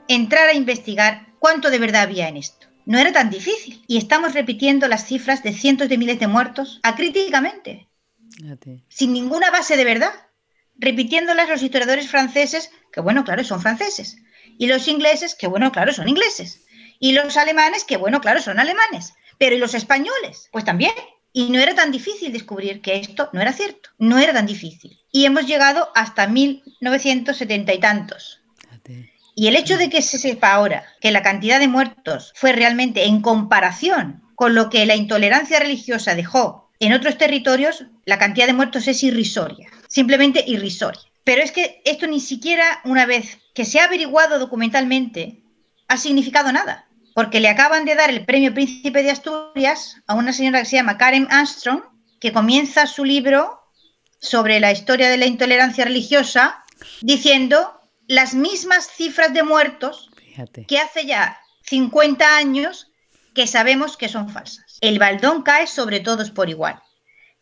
Entrar 0.09 0.49
a 0.49 0.55
investigar 0.55 1.27
cuánto 1.39 1.69
de 1.69 1.79
verdad 1.79 2.03
había 2.05 2.29
en 2.29 2.39
esto. 2.39 2.67
No 2.87 2.99
era 2.99 3.13
tan 3.13 3.29
difícil 3.29 3.85
y 3.87 3.99
estamos 3.99 4.33
repitiendo 4.33 4.89
las 4.89 5.05
cifras 5.05 5.43
de 5.43 5.53
cientos 5.53 5.91
de 5.91 5.99
miles 5.99 6.19
de 6.19 6.29
muertos 6.29 6.81
acríticamente 6.83 7.90
sin 8.89 9.13
ninguna 9.13 9.51
base 9.51 9.77
de 9.77 9.85
verdad, 9.85 10.13
repitiéndolas 10.77 11.49
los 11.49 11.63
historiadores 11.63 12.09
franceses, 12.09 12.71
que 12.93 13.01
bueno, 13.01 13.25
claro, 13.25 13.45
son 13.45 13.61
franceses, 13.61 14.17
y 14.59 14.67
los 14.67 14.89
ingleses, 14.89 15.35
que 15.35 15.47
bueno, 15.47 15.73
claro, 15.73 15.93
son 15.93 16.09
ingleses, 16.09 16.65
y 16.99 17.13
los 17.13 17.37
alemanes, 17.37 17.85
que 17.85 17.97
bueno, 17.97 18.21
claro, 18.21 18.41
son 18.41 18.59
alemanes, 18.59 19.15
pero 19.39 19.57
¿y 19.57 19.59
los 19.59 19.75
españoles? 19.75 20.49
Pues 20.53 20.65
también. 20.65 20.93
Y 21.33 21.51
no 21.51 21.61
era 21.61 21.75
tan 21.75 21.93
difícil 21.93 22.33
descubrir 22.33 22.83
que 22.83 22.97
esto 22.97 23.31
no 23.33 23.41
era 23.41 23.53
cierto, 23.53 23.91
no 23.99 24.19
era 24.19 24.33
tan 24.33 24.47
difícil. 24.47 24.99
Y 25.13 25.25
hemos 25.25 25.47
llegado 25.47 25.91
hasta 25.95 26.27
1970 26.27 27.73
y 27.73 27.79
tantos. 27.79 28.43
Y 29.37 29.47
el 29.47 29.57
hecho 29.57 29.79
de 29.79 29.89
que 29.89 30.03
se 30.03 30.19
sepa 30.19 30.53
ahora 30.53 30.85
que 31.01 31.13
la 31.13 31.23
cantidad 31.23 31.59
de 31.59 31.69
muertos 31.69 32.33
fue 32.35 32.53
realmente 32.53 33.05
en 33.05 33.23
comparación 33.23 34.23
con 34.35 34.55
lo 34.55 34.69
que 34.69 34.85
la 34.85 34.97
intolerancia 34.97 35.59
religiosa 35.61 36.15
dejó 36.15 36.60
en 36.81 36.95
otros 36.95 37.19
territorios 37.19 37.85
la 38.07 38.19
cantidad 38.19 38.47
de 38.47 38.55
muertos 38.55 38.89
es 38.89 39.03
irrisoria, 39.05 39.69
simplemente 39.89 40.43
irrisoria. 40.47 41.03
Pero 41.23 41.43
es 41.43 41.53
que 41.53 41.83
esto 41.85 42.07
ni 42.07 42.21
siquiera 42.21 42.81
una 42.85 43.07
vez 43.07 43.39
que 43.55 43.65
se 43.65 43.79
ha 43.79 43.85
averiguado 43.85 44.39
documentalmente 44.39 45.43
ha 45.89 45.99
significado 45.99 46.51
nada, 46.51 46.89
porque 47.15 47.41
le 47.41 47.49
acaban 47.49 47.85
de 47.85 47.95
dar 47.95 48.11
el 48.11 48.25
premio 48.25 48.55
Príncipe 48.55 49.03
de 49.03 49.11
Asturias 49.11 49.97
a 50.07 50.15
una 50.15 50.33
señora 50.33 50.61
que 50.61 50.67
se 50.67 50.77
llama 50.77 50.97
Karen 50.97 51.29
Armstrong, 51.31 51.83
que 52.19 52.33
comienza 52.33 52.87
su 52.87 53.05
libro 53.05 53.61
sobre 54.19 54.61
la 54.61 54.73
historia 54.73 55.11
de 55.11 55.19
la 55.19 55.27
intolerancia 55.27 55.85
religiosa 55.85 56.65
diciendo 57.03 57.81
las 58.07 58.35
mismas 58.35 58.89
cifras 58.89 59.33
de 59.33 59.43
muertos 59.43 60.11
que 60.67 60.79
hace 60.79 61.07
ya 61.07 61.39
50 61.65 62.37
años 62.37 62.90
que 63.35 63.47
sabemos 63.47 63.97
que 63.97 64.09
son 64.09 64.29
falsas 64.29 64.71
el 64.81 64.99
baldón 64.99 65.43
cae 65.43 65.67
sobre 65.67 66.01
todos 66.01 66.31
por 66.31 66.49
igual. 66.49 66.81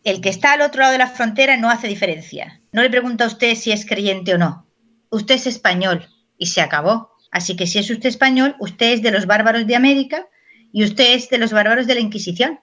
El 0.04 0.20
que 0.20 0.28
está 0.28 0.52
al 0.52 0.62
otro 0.62 0.80
lado 0.80 0.92
de 0.92 0.98
la 0.98 1.08
frontera 1.08 1.56
no 1.56 1.70
hace 1.70 1.86
diferencia. 1.86 2.60
No 2.72 2.82
le 2.82 2.90
pregunta 2.90 3.24
a 3.24 3.28
usted 3.28 3.54
si 3.54 3.72
es 3.72 3.86
creyente 3.86 4.34
o 4.34 4.38
no. 4.38 4.66
Usted 5.10 5.36
es 5.36 5.46
español 5.46 6.06
y 6.36 6.46
se 6.46 6.60
acabó. 6.60 7.12
Así 7.30 7.56
que 7.56 7.66
si 7.66 7.78
es 7.78 7.90
usted 7.90 8.08
español, 8.08 8.56
usted 8.58 8.92
es 8.92 9.02
de 9.02 9.10
los 9.10 9.26
bárbaros 9.26 9.66
de 9.66 9.76
América 9.76 10.26
y 10.72 10.84
usted 10.84 11.14
es 11.14 11.30
de 11.30 11.38
los 11.38 11.52
bárbaros 11.52 11.86
de 11.86 11.94
la 11.94 12.00
Inquisición. 12.00 12.60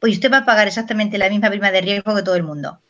Pues 0.00 0.14
usted 0.14 0.30
va 0.30 0.38
a 0.38 0.46
pagar 0.46 0.68
exactamente 0.68 1.18
la 1.18 1.30
misma 1.30 1.50
prima 1.50 1.70
de 1.70 1.80
riesgo 1.80 2.14
que 2.14 2.22
todo 2.22 2.36
el 2.36 2.42
mundo. 2.42 2.80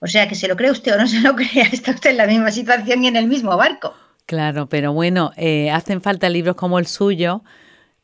O 0.00 0.06
sea 0.06 0.28
que 0.28 0.34
se 0.34 0.48
lo 0.48 0.56
cree 0.56 0.70
usted 0.70 0.94
o 0.94 0.98
no 0.98 1.06
se 1.06 1.20
lo 1.20 1.36
crea, 1.36 1.68
está 1.70 1.92
usted 1.92 2.10
en 2.10 2.16
la 2.16 2.26
misma 2.26 2.50
situación 2.50 3.04
y 3.04 3.08
en 3.08 3.16
el 3.16 3.26
mismo 3.26 3.56
barco. 3.56 3.94
Claro, 4.24 4.68
pero 4.68 4.92
bueno, 4.92 5.32
eh, 5.36 5.70
hacen 5.70 6.00
falta 6.00 6.28
libros 6.28 6.56
como 6.56 6.78
el 6.78 6.86
suyo 6.86 7.42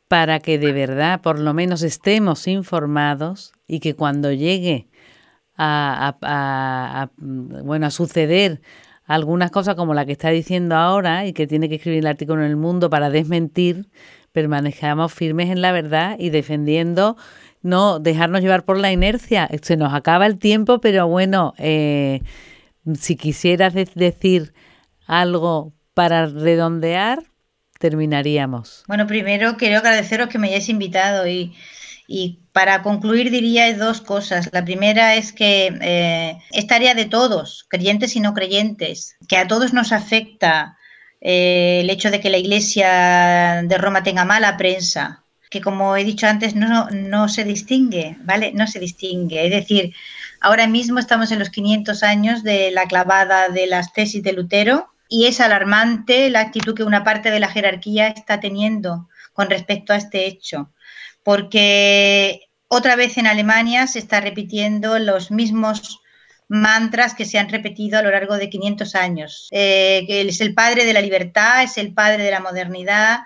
para 0.09 0.39
que 0.39 0.57
de 0.57 0.73
verdad 0.73 1.21
por 1.21 1.39
lo 1.39 1.53
menos 1.53 1.83
estemos 1.83 2.47
informados 2.47 3.53
y 3.67 3.79
que 3.79 3.95
cuando 3.95 4.33
llegue 4.33 4.89
a, 5.55 7.09
bueno, 7.19 7.85
a 7.85 7.91
suceder 7.91 8.59
algunas 9.05 9.51
cosas 9.51 9.75
como 9.75 9.93
la 9.93 10.05
que 10.05 10.13
está 10.13 10.29
diciendo 10.29 10.75
ahora 10.75 11.25
y 11.27 11.33
que 11.33 11.45
tiene 11.45 11.69
que 11.69 11.75
escribir 11.75 11.99
el 11.99 12.07
artículo 12.07 12.43
en 12.43 12.49
el 12.49 12.55
mundo 12.55 12.89
para 12.89 13.11
desmentir, 13.11 13.89
permanezcamos 14.31 15.13
firmes 15.13 15.49
en 15.49 15.61
la 15.61 15.71
verdad 15.71 16.15
y 16.17 16.31
defendiendo 16.31 17.15
no 17.61 17.99
dejarnos 17.99 18.41
llevar 18.41 18.65
por 18.65 18.79
la 18.79 18.91
inercia. 18.91 19.47
Se 19.61 19.77
nos 19.77 19.93
acaba 19.93 20.25
el 20.25 20.39
tiempo, 20.39 20.79
pero 20.79 21.07
bueno, 21.07 21.53
eh, 21.59 22.21
si 22.95 23.15
quisieras 23.15 23.73
decir 23.73 24.53
algo 25.05 25.73
para 25.93 26.25
redondear, 26.25 27.23
terminaríamos. 27.79 28.83
Bueno, 28.87 29.07
primero 29.07 29.57
quiero 29.57 29.77
agradeceros 29.77 30.29
que 30.29 30.37
me 30.37 30.49
hayáis 30.49 30.69
invitado 30.69 31.25
y, 31.27 31.55
para 32.51 32.81
concluir 32.81 33.31
diría 33.31 33.75
dos 33.77 34.01
cosas. 34.01 34.49
La 34.51 34.65
primera 34.65 35.15
es 35.15 35.31
que 35.31 35.77
eh, 35.81 36.37
es 36.51 36.67
de 36.67 37.05
todos, 37.05 37.65
creyentes 37.69 38.15
y 38.15 38.19
no 38.19 38.33
creyentes, 38.33 39.15
que 39.27 39.37
a 39.37 39.47
todos 39.47 39.73
nos 39.73 39.91
afecta 39.91 40.77
eh, 41.21 41.79
el 41.81 41.89
hecho 41.89 42.11
de 42.11 42.19
que 42.19 42.29
la 42.29 42.37
Iglesia 42.37 43.63
de 43.63 43.77
Roma 43.77 44.03
tenga 44.03 44.25
mala 44.25 44.57
prensa, 44.57 45.23
que 45.49 45.61
como 45.61 45.95
he 45.95 46.03
dicho 46.03 46.27
antes 46.27 46.55
no, 46.55 46.89
no 46.89 47.29
se 47.29 47.43
distingue, 47.43 48.17
¿vale? 48.23 48.51
No 48.53 48.67
se 48.67 48.79
distingue. 48.79 49.45
Es 49.45 49.51
decir, 49.51 49.93
ahora 50.41 50.67
mismo 50.67 50.99
estamos 50.99 51.31
en 51.31 51.39
los 51.39 51.49
500 51.49 52.03
años 52.03 52.43
de 52.43 52.71
la 52.71 52.87
clavada 52.87 53.49
de 53.49 53.67
las 53.67 53.93
tesis 53.93 54.23
de 54.23 54.33
Lutero 54.33 54.89
y 55.09 55.25
es 55.25 55.41
alarmante 55.41 56.29
la 56.29 56.39
actitud 56.39 56.75
que 56.75 56.83
una 56.83 57.03
parte 57.03 57.31
de 57.31 57.39
la 57.39 57.49
jerarquía 57.49 58.07
está 58.07 58.39
teniendo 58.39 59.09
con 59.33 59.49
respecto 59.49 59.91
a 59.91 59.97
este 59.97 60.27
hecho, 60.27 60.71
porque 61.23 62.47
otra 62.67 62.95
vez 62.95 63.17
en 63.17 63.25
Alemania 63.25 63.87
se 63.87 63.99
está 63.99 64.21
repitiendo 64.21 64.99
los 64.99 65.31
mismos 65.31 65.99
mantras 66.47 67.15
que 67.15 67.25
se 67.25 67.39
han 67.39 67.49
repetido 67.49 67.97
a 67.99 68.01
lo 68.01 68.11
largo 68.11 68.37
de 68.37 68.49
500 68.49 68.95
años. 68.95 69.47
Eh, 69.51 70.05
es 70.07 70.41
el 70.41 70.53
padre 70.53 70.85
de 70.85 70.93
la 70.93 71.01
libertad, 71.01 71.63
es 71.63 71.77
el 71.77 71.93
padre 71.93 72.23
de 72.23 72.31
la 72.31 72.39
modernidad, 72.39 73.19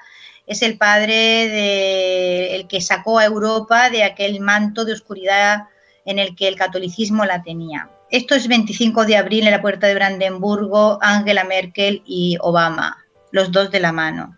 es 0.48 0.62
el 0.62 0.78
padre 0.78 1.13
de 1.50 2.56
el 2.56 2.67
que 2.67 2.82
sacó 2.82 3.19
a 3.19 3.26
Europa 3.26 3.89
de 3.89 4.04
aquel 4.04 4.39
manto 4.39 4.86
de 4.86 4.93
oscuridad 4.93 5.63
en 6.06 6.19
el 6.19 6.36
que 6.36 6.48
el 6.48 6.56
catolicismo 6.56 7.26
la 7.26 7.43
tenía. 7.43 7.89
Esto 8.13 8.36
es 8.36 8.47
25 8.47 9.06
de 9.06 9.17
abril 9.17 9.47
en 9.47 9.52
la 9.54 9.62
puerta 9.63 9.88
de 9.88 9.95
Brandenburgo, 9.95 10.99
Angela 11.02 11.45
Merkel 11.45 12.04
y 12.06 12.38
Obama, 12.41 13.04
los 13.32 13.52
dos 13.52 13.71
de 13.71 13.80
la 13.80 13.91
mano. 13.91 14.38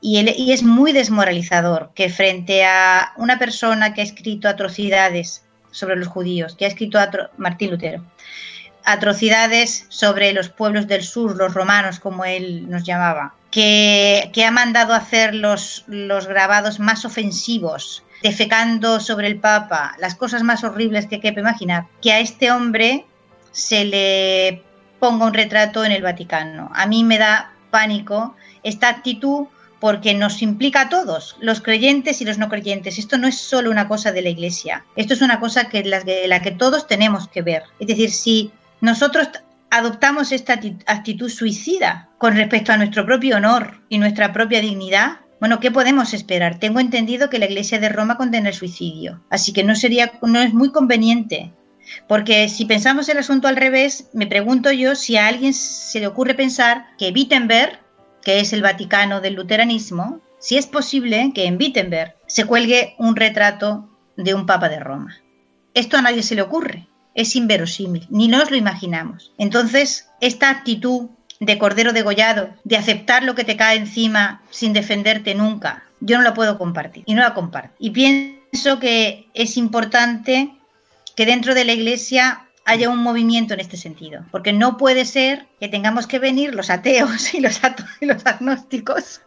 Y, 0.00 0.50
es 0.50 0.62
muy 0.62 0.94
desmoralizador 0.94 1.90
que 1.94 2.08
frente 2.08 2.64
a 2.64 3.12
una 3.18 3.38
persona 3.38 3.92
que 3.92 4.00
ha 4.00 4.04
escrito 4.04 4.48
atrocidades 4.48 5.44
sobre 5.70 5.96
los 5.96 6.08
judíos, 6.08 6.56
que 6.56 6.64
ha 6.64 6.68
escrito 6.68 6.98
Martín 7.36 7.72
Lutero, 7.72 8.02
atrocidades 8.86 9.84
sobre 9.90 10.32
los 10.32 10.48
pueblos 10.48 10.86
del 10.86 11.02
sur, 11.02 11.36
los 11.36 11.52
romanos, 11.52 12.00
como 12.00 12.24
él 12.24 12.66
nos 12.70 12.84
llamaba, 12.84 13.34
que, 13.56 14.44
ha 14.46 14.50
mandado 14.50 14.92
hacer 14.92 15.34
los, 15.34 15.84
los 15.86 16.26
grabados 16.26 16.78
más 16.78 17.06
ofensivos 17.06 18.02
defecando 18.22 19.00
sobre 19.00 19.28
el 19.28 19.40
Papa, 19.40 19.94
las 19.98 20.14
cosas 20.14 20.42
más 20.42 20.62
horribles 20.62 21.06
que 21.06 21.20
quepa 21.20 21.40
imaginar, 21.40 21.86
que 22.02 22.12
a 22.12 22.20
este 22.20 22.50
hombre 22.50 23.06
se 23.52 23.86
le 23.86 24.62
ponga 24.98 25.24
un 25.24 25.32
retrato 25.32 25.86
en 25.86 25.92
el 25.92 26.02
Vaticano. 26.02 26.70
A 26.74 26.86
mí 26.86 27.02
me 27.02 27.16
da 27.16 27.52
pánico 27.70 28.36
esta 28.62 28.90
actitud 28.90 29.46
porque 29.80 30.12
nos 30.12 30.42
implica 30.42 30.82
a 30.82 30.88
todos, 30.90 31.36
los 31.40 31.62
creyentes 31.62 32.20
y 32.20 32.26
los 32.26 32.36
no 32.36 32.50
creyentes. 32.50 32.98
Esto 32.98 33.16
no 33.16 33.26
es 33.26 33.38
solo 33.38 33.70
una 33.70 33.88
cosa 33.88 34.12
de 34.12 34.20
la 34.20 34.28
Iglesia, 34.28 34.84
esto 34.96 35.14
es 35.14 35.22
una 35.22 35.40
cosa 35.40 35.70
que 35.70 35.82
la, 35.82 36.02
la 36.26 36.42
que 36.42 36.50
todos 36.50 36.86
tenemos 36.86 37.26
que 37.28 37.40
ver. 37.40 37.62
Es 37.78 37.86
decir, 37.86 38.10
si 38.10 38.52
nosotros 38.82 39.30
adoptamos 39.76 40.32
esta 40.32 40.58
actitud 40.86 41.28
suicida 41.28 42.08
con 42.18 42.34
respecto 42.34 42.72
a 42.72 42.76
nuestro 42.76 43.04
propio 43.04 43.36
honor 43.36 43.82
y 43.88 43.98
nuestra 43.98 44.32
propia 44.32 44.60
dignidad, 44.60 45.20
bueno, 45.38 45.60
¿qué 45.60 45.70
podemos 45.70 46.14
esperar? 46.14 46.58
Tengo 46.58 46.80
entendido 46.80 47.28
que 47.28 47.38
la 47.38 47.44
Iglesia 47.44 47.78
de 47.78 47.90
Roma 47.90 48.16
condena 48.16 48.48
el 48.48 48.54
suicidio, 48.54 49.22
así 49.28 49.52
que 49.52 49.64
no 49.64 49.74
sería, 49.74 50.12
no 50.22 50.40
es 50.40 50.54
muy 50.54 50.72
conveniente. 50.72 51.52
Porque 52.08 52.48
si 52.48 52.64
pensamos 52.64 53.08
el 53.08 53.18
asunto 53.18 53.48
al 53.48 53.56
revés, 53.56 54.08
me 54.12 54.26
pregunto 54.26 54.72
yo 54.72 54.94
si 54.94 55.16
a 55.16 55.28
alguien 55.28 55.52
se 55.52 56.00
le 56.00 56.06
ocurre 56.06 56.34
pensar 56.34 56.86
que 56.98 57.12
Wittenberg, 57.14 57.78
que 58.22 58.40
es 58.40 58.52
el 58.52 58.62
Vaticano 58.62 59.20
del 59.20 59.34
luteranismo, 59.34 60.20
si 60.40 60.56
es 60.56 60.66
posible 60.66 61.30
que 61.34 61.46
en 61.46 61.58
Wittenberg 61.58 62.16
se 62.26 62.44
cuelgue 62.44 62.94
un 62.98 63.14
retrato 63.14 63.90
de 64.16 64.34
un 64.34 64.46
Papa 64.46 64.68
de 64.68 64.80
Roma. 64.80 65.16
Esto 65.74 65.98
a 65.98 66.02
nadie 66.02 66.22
se 66.22 66.34
le 66.34 66.42
ocurre, 66.42 66.88
es 67.16 67.34
inverosímil, 67.34 68.06
ni 68.10 68.28
nos 68.28 68.50
lo 68.50 68.56
imaginamos. 68.56 69.32
Entonces, 69.38 70.08
esta 70.20 70.50
actitud 70.50 71.08
de 71.40 71.58
cordero 71.58 71.92
degollado, 71.92 72.50
de 72.62 72.76
aceptar 72.76 73.24
lo 73.24 73.34
que 73.34 73.44
te 73.44 73.56
cae 73.56 73.76
encima 73.76 74.42
sin 74.50 74.72
defenderte 74.72 75.34
nunca, 75.34 75.82
yo 76.00 76.18
no 76.18 76.22
la 76.22 76.34
puedo 76.34 76.58
compartir 76.58 77.02
y 77.06 77.14
no 77.14 77.22
la 77.22 77.34
comparto. 77.34 77.74
Y 77.78 77.90
pienso 77.90 78.78
que 78.78 79.28
es 79.34 79.56
importante 79.56 80.50
que 81.16 81.26
dentro 81.26 81.54
de 81.54 81.64
la 81.64 81.72
Iglesia 81.72 82.46
haya 82.66 82.90
un 82.90 82.98
movimiento 82.98 83.54
en 83.54 83.60
este 83.60 83.76
sentido, 83.76 84.24
porque 84.30 84.52
no 84.52 84.76
puede 84.76 85.04
ser 85.04 85.46
que 85.58 85.68
tengamos 85.68 86.06
que 86.06 86.18
venir 86.18 86.54
los 86.54 86.68
ateos 86.68 87.34
y 87.34 87.40
los, 87.40 87.60
y 88.00 88.06
los 88.06 88.26
agnósticos 88.26 89.22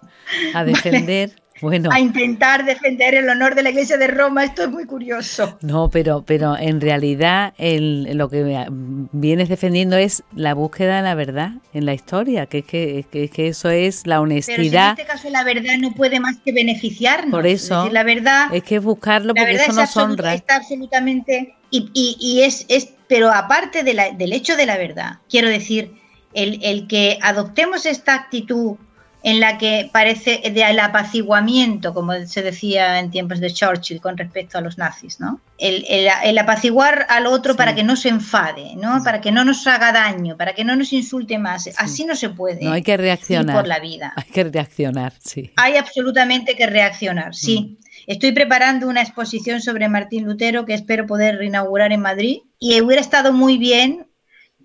a 0.54 0.63
defender 0.63 1.41
bueno. 1.62 1.89
a 1.91 2.00
intentar 2.00 2.65
defender 2.65 3.15
el 3.15 3.30
honor 3.30 3.56
de 3.56 3.63
la 3.63 3.69
Iglesia 3.69 3.98
de 3.98 4.08
Roma. 4.08 4.43
Esto 4.43 4.63
es 4.63 4.69
muy 4.69 4.86
curioso. 4.86 5.58
No, 5.62 5.89
pero, 5.89 6.24
pero 6.26 6.58
en 6.58 6.82
realidad 6.82 7.54
el, 7.58 8.17
lo 8.17 8.30
que 8.30 8.67
vienes 9.12 9.50
defendiendo 9.50 9.98
es 9.98 10.24
la 10.36 10.54
búsqueda 10.54 10.98
de 10.98 11.02
la 11.04 11.15
verdad 11.15 11.52
en 11.74 11.86
la 11.86 11.93
historia, 11.93 12.45
que 12.45 12.60
es 12.60 12.65
que, 12.65 13.30
que, 13.30 13.48
eso 13.48 13.69
es 13.69 14.06
la 14.08 14.22
honestidad. 14.22 14.91
en 14.91 15.00
este 15.00 15.06
caso 15.06 15.30
la 15.30 15.43
verdad 15.43 15.78
no 15.80 15.91
puede 15.91 16.19
más 16.19 16.38
que 16.38 16.52
beneficiarnos. 16.52 17.32
Por 17.32 17.48
eso, 17.48 17.89
la 17.89 18.04
verdad 18.04 18.54
es 18.54 18.63
que 18.63 18.80
buscarlo 18.80 19.34
porque 19.34 19.54
eso 19.54 19.74
nos 19.74 19.95
honra. 19.98 20.34
Está 20.34 20.58
absolutamente... 20.58 21.56
Y, 21.72 21.91
y, 21.93 22.17
y 22.19 22.41
es, 22.41 22.65
es, 22.67 22.93
pero 23.08 23.32
aparte 23.32 23.84
de 23.84 23.93
la, 23.93 24.10
del 24.10 24.34
hecho 24.34 24.56
de 24.56 24.65
la 24.65 24.76
verdad, 24.76 25.19
quiero 25.30 25.50
decir, 25.50 25.93
el, 26.34 26.60
el 26.63 26.88
que 26.88 27.19
adoptemos 27.22 27.86
esta 27.86 28.15
actitud 28.15 28.78
en 29.21 29.39
la 29.41 29.58
que 29.58 29.89
parece 29.91 30.41
del 30.53 30.79
apaciguamiento, 30.79 31.93
como 31.93 32.13
se 32.25 32.41
decía 32.41 32.99
en 32.99 33.12
tiempos 33.12 33.41
de 33.41 33.51
Churchill 33.51 33.99
con 33.99 34.17
respecto 34.17 34.58
a 34.58 34.62
los 34.62 34.77
nazis, 34.77 35.19
¿no? 35.19 35.41
El, 35.58 36.38
apaciguar 36.38 37.05
al 37.10 37.27
otro 37.27 37.55
para 37.58 37.75
que 37.75 37.84
no 37.84 37.97
se 37.97 38.08
enfade, 38.08 38.75
¿no? 38.77 39.03
Para 39.03 39.19
que 39.19 39.32
no 39.32 39.43
nos 39.43 39.67
haga 39.67 39.91
daño, 39.91 40.38
para 40.38 40.53
que 40.53 40.63
no 40.63 40.77
nos 40.77 40.93
insulte 40.93 41.38
más. 41.38 41.69
Así 41.77 42.05
no 42.05 42.15
se 42.15 42.29
puede. 42.29 42.63
No 42.63 42.71
hay 42.71 42.82
que 42.82 42.95
reaccionar. 42.95 43.55
por 43.58 43.67
la 43.67 43.79
vida. 43.79 44.13
Hay 44.15 44.32
que 44.32 44.43
reaccionar, 44.45 45.13
sí. 45.19 45.51
Hay 45.58 45.75
absolutamente 45.75 46.55
que 46.55 46.67
reaccionar, 46.67 47.36
sí. 47.36 47.77
Mm. 47.77 47.84
Estoy 48.08 48.32
preparando 48.32 48.88
una 48.88 49.01
exposición 49.01 49.62
sobre 49.62 49.89
Martín 49.89 50.23
Lutero 50.25 50.65
que 50.65 50.73
espero 50.73 51.05
poder 51.05 51.38
reinaugurar 51.38 51.91
en 51.91 52.01
Madrid 52.01 52.39
y 52.58 52.79
hubiera 52.82 53.01
estado 53.01 53.34
muy 53.34 53.58
bien 53.58 54.08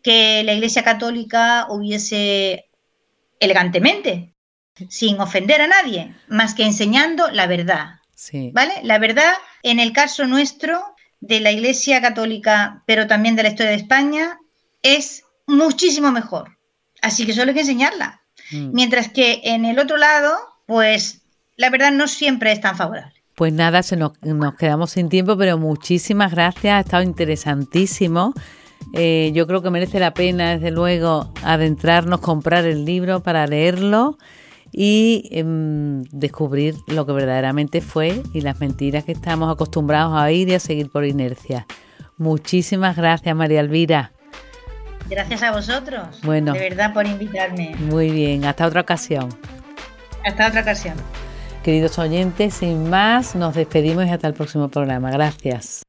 que 0.03 0.43
la 0.45 0.53
Iglesia 0.53 0.85
Católica 0.85 1.67
hubiese 1.69 2.67
elegantemente 3.41 4.34
sin 4.89 5.21
ofender 5.21 5.61
a 5.61 5.67
nadie, 5.67 6.15
más 6.29 6.55
que 6.55 6.65
enseñando 6.65 7.31
la 7.31 7.47
verdad. 7.47 8.01
¿Vale? 8.53 8.75
La 8.83 8.99
verdad, 8.99 9.35
en 9.63 9.81
el 9.81 9.93
caso 9.93 10.27
nuestro, 10.27 10.95
de 11.21 11.41
la 11.41 11.53
Iglesia 11.53 12.03
Católica, 12.03 12.83
pero 12.87 13.07
también 13.07 13.35
de 13.35 13.43
la 13.43 13.49
historia 13.51 13.71
de 13.71 13.79
España, 13.79 14.39
es 14.83 15.25
muchísimo 15.47 16.13
mejor. 16.13 16.59
Así 17.01 17.25
que 17.25 17.33
solo 17.33 17.51
hay 17.51 17.55
que 17.55 17.61
enseñarla. 17.61 18.21
Mm. 18.51 18.73
Mientras 18.73 19.09
que 19.09 19.41
en 19.45 19.65
el 19.65 19.79
otro 19.79 19.97
lado, 19.97 20.37
pues 20.67 21.23
la 21.57 21.71
verdad 21.71 21.93
no 21.93 22.09
siempre 22.09 22.53
es 22.53 22.61
tan 22.61 22.77
favorable. 22.77 23.15
Pues 23.35 23.53
nada, 23.53 23.83
se 23.83 23.97
nos, 23.97 24.13
quedamos 24.59 24.93
sin 24.93 25.09
tiempo, 25.09 25.37
pero 25.37 25.59
muchísimas 25.59 26.31
gracias, 26.31 26.75
ha 26.75 26.81
estado 26.81 27.03
interesantísimo. 27.03 28.33
Eh, 28.93 29.33
yo 29.35 29.47
creo 29.47 29.63
que 29.63 29.71
merece 29.71 29.99
la 29.99 30.13
pena, 30.15 30.53
desde 30.53 30.71
luego, 30.71 31.33
adentrarnos, 31.43 32.21
comprar 32.21 32.65
el 32.67 32.85
libro 32.85 33.23
para 33.23 33.47
leerlo 33.47 34.19
y 34.77 35.29
em, 35.31 36.03
descubrir 36.11 36.75
lo 36.89 37.07
que 37.07 37.13
verdaderamente 37.13 37.81
fue 37.81 38.21
y 38.33 38.41
las 38.41 38.59
mentiras 38.59 39.05
que 39.05 39.13
estamos 39.13 39.53
acostumbrados 39.53 40.13
a 40.15 40.25
oír 40.25 40.49
y 40.49 40.55
a 40.55 40.59
seguir 40.59 40.91
por 40.91 41.05
inercia. 41.05 41.67
Muchísimas 42.19 42.97
gracias, 42.97 43.37
María 43.37 43.61
Elvira. 43.61 44.13
Gracias 45.09 45.45
a 45.45 45.53
vosotros. 45.53 46.21
Bueno. 46.25 46.55
De 46.55 46.59
verdad 46.59 46.93
por 46.93 47.07
invitarme. 47.07 47.77
Muy 47.77 48.11
bien, 48.11 48.45
hasta 48.47 48.67
otra 48.67 48.81
ocasión. 48.81 49.29
Hasta 50.25 50.49
otra 50.49 50.63
ocasión. 50.63 50.97
Queridos 51.63 51.97
oyentes, 52.01 52.55
sin 52.55 52.91
más, 52.91 53.37
nos 53.37 53.55
despedimos 53.55 54.07
y 54.07 54.11
hasta 54.11 54.27
el 54.27 54.35
próximo 54.35 54.69
programa. 54.69 55.11
Gracias. 55.13 55.85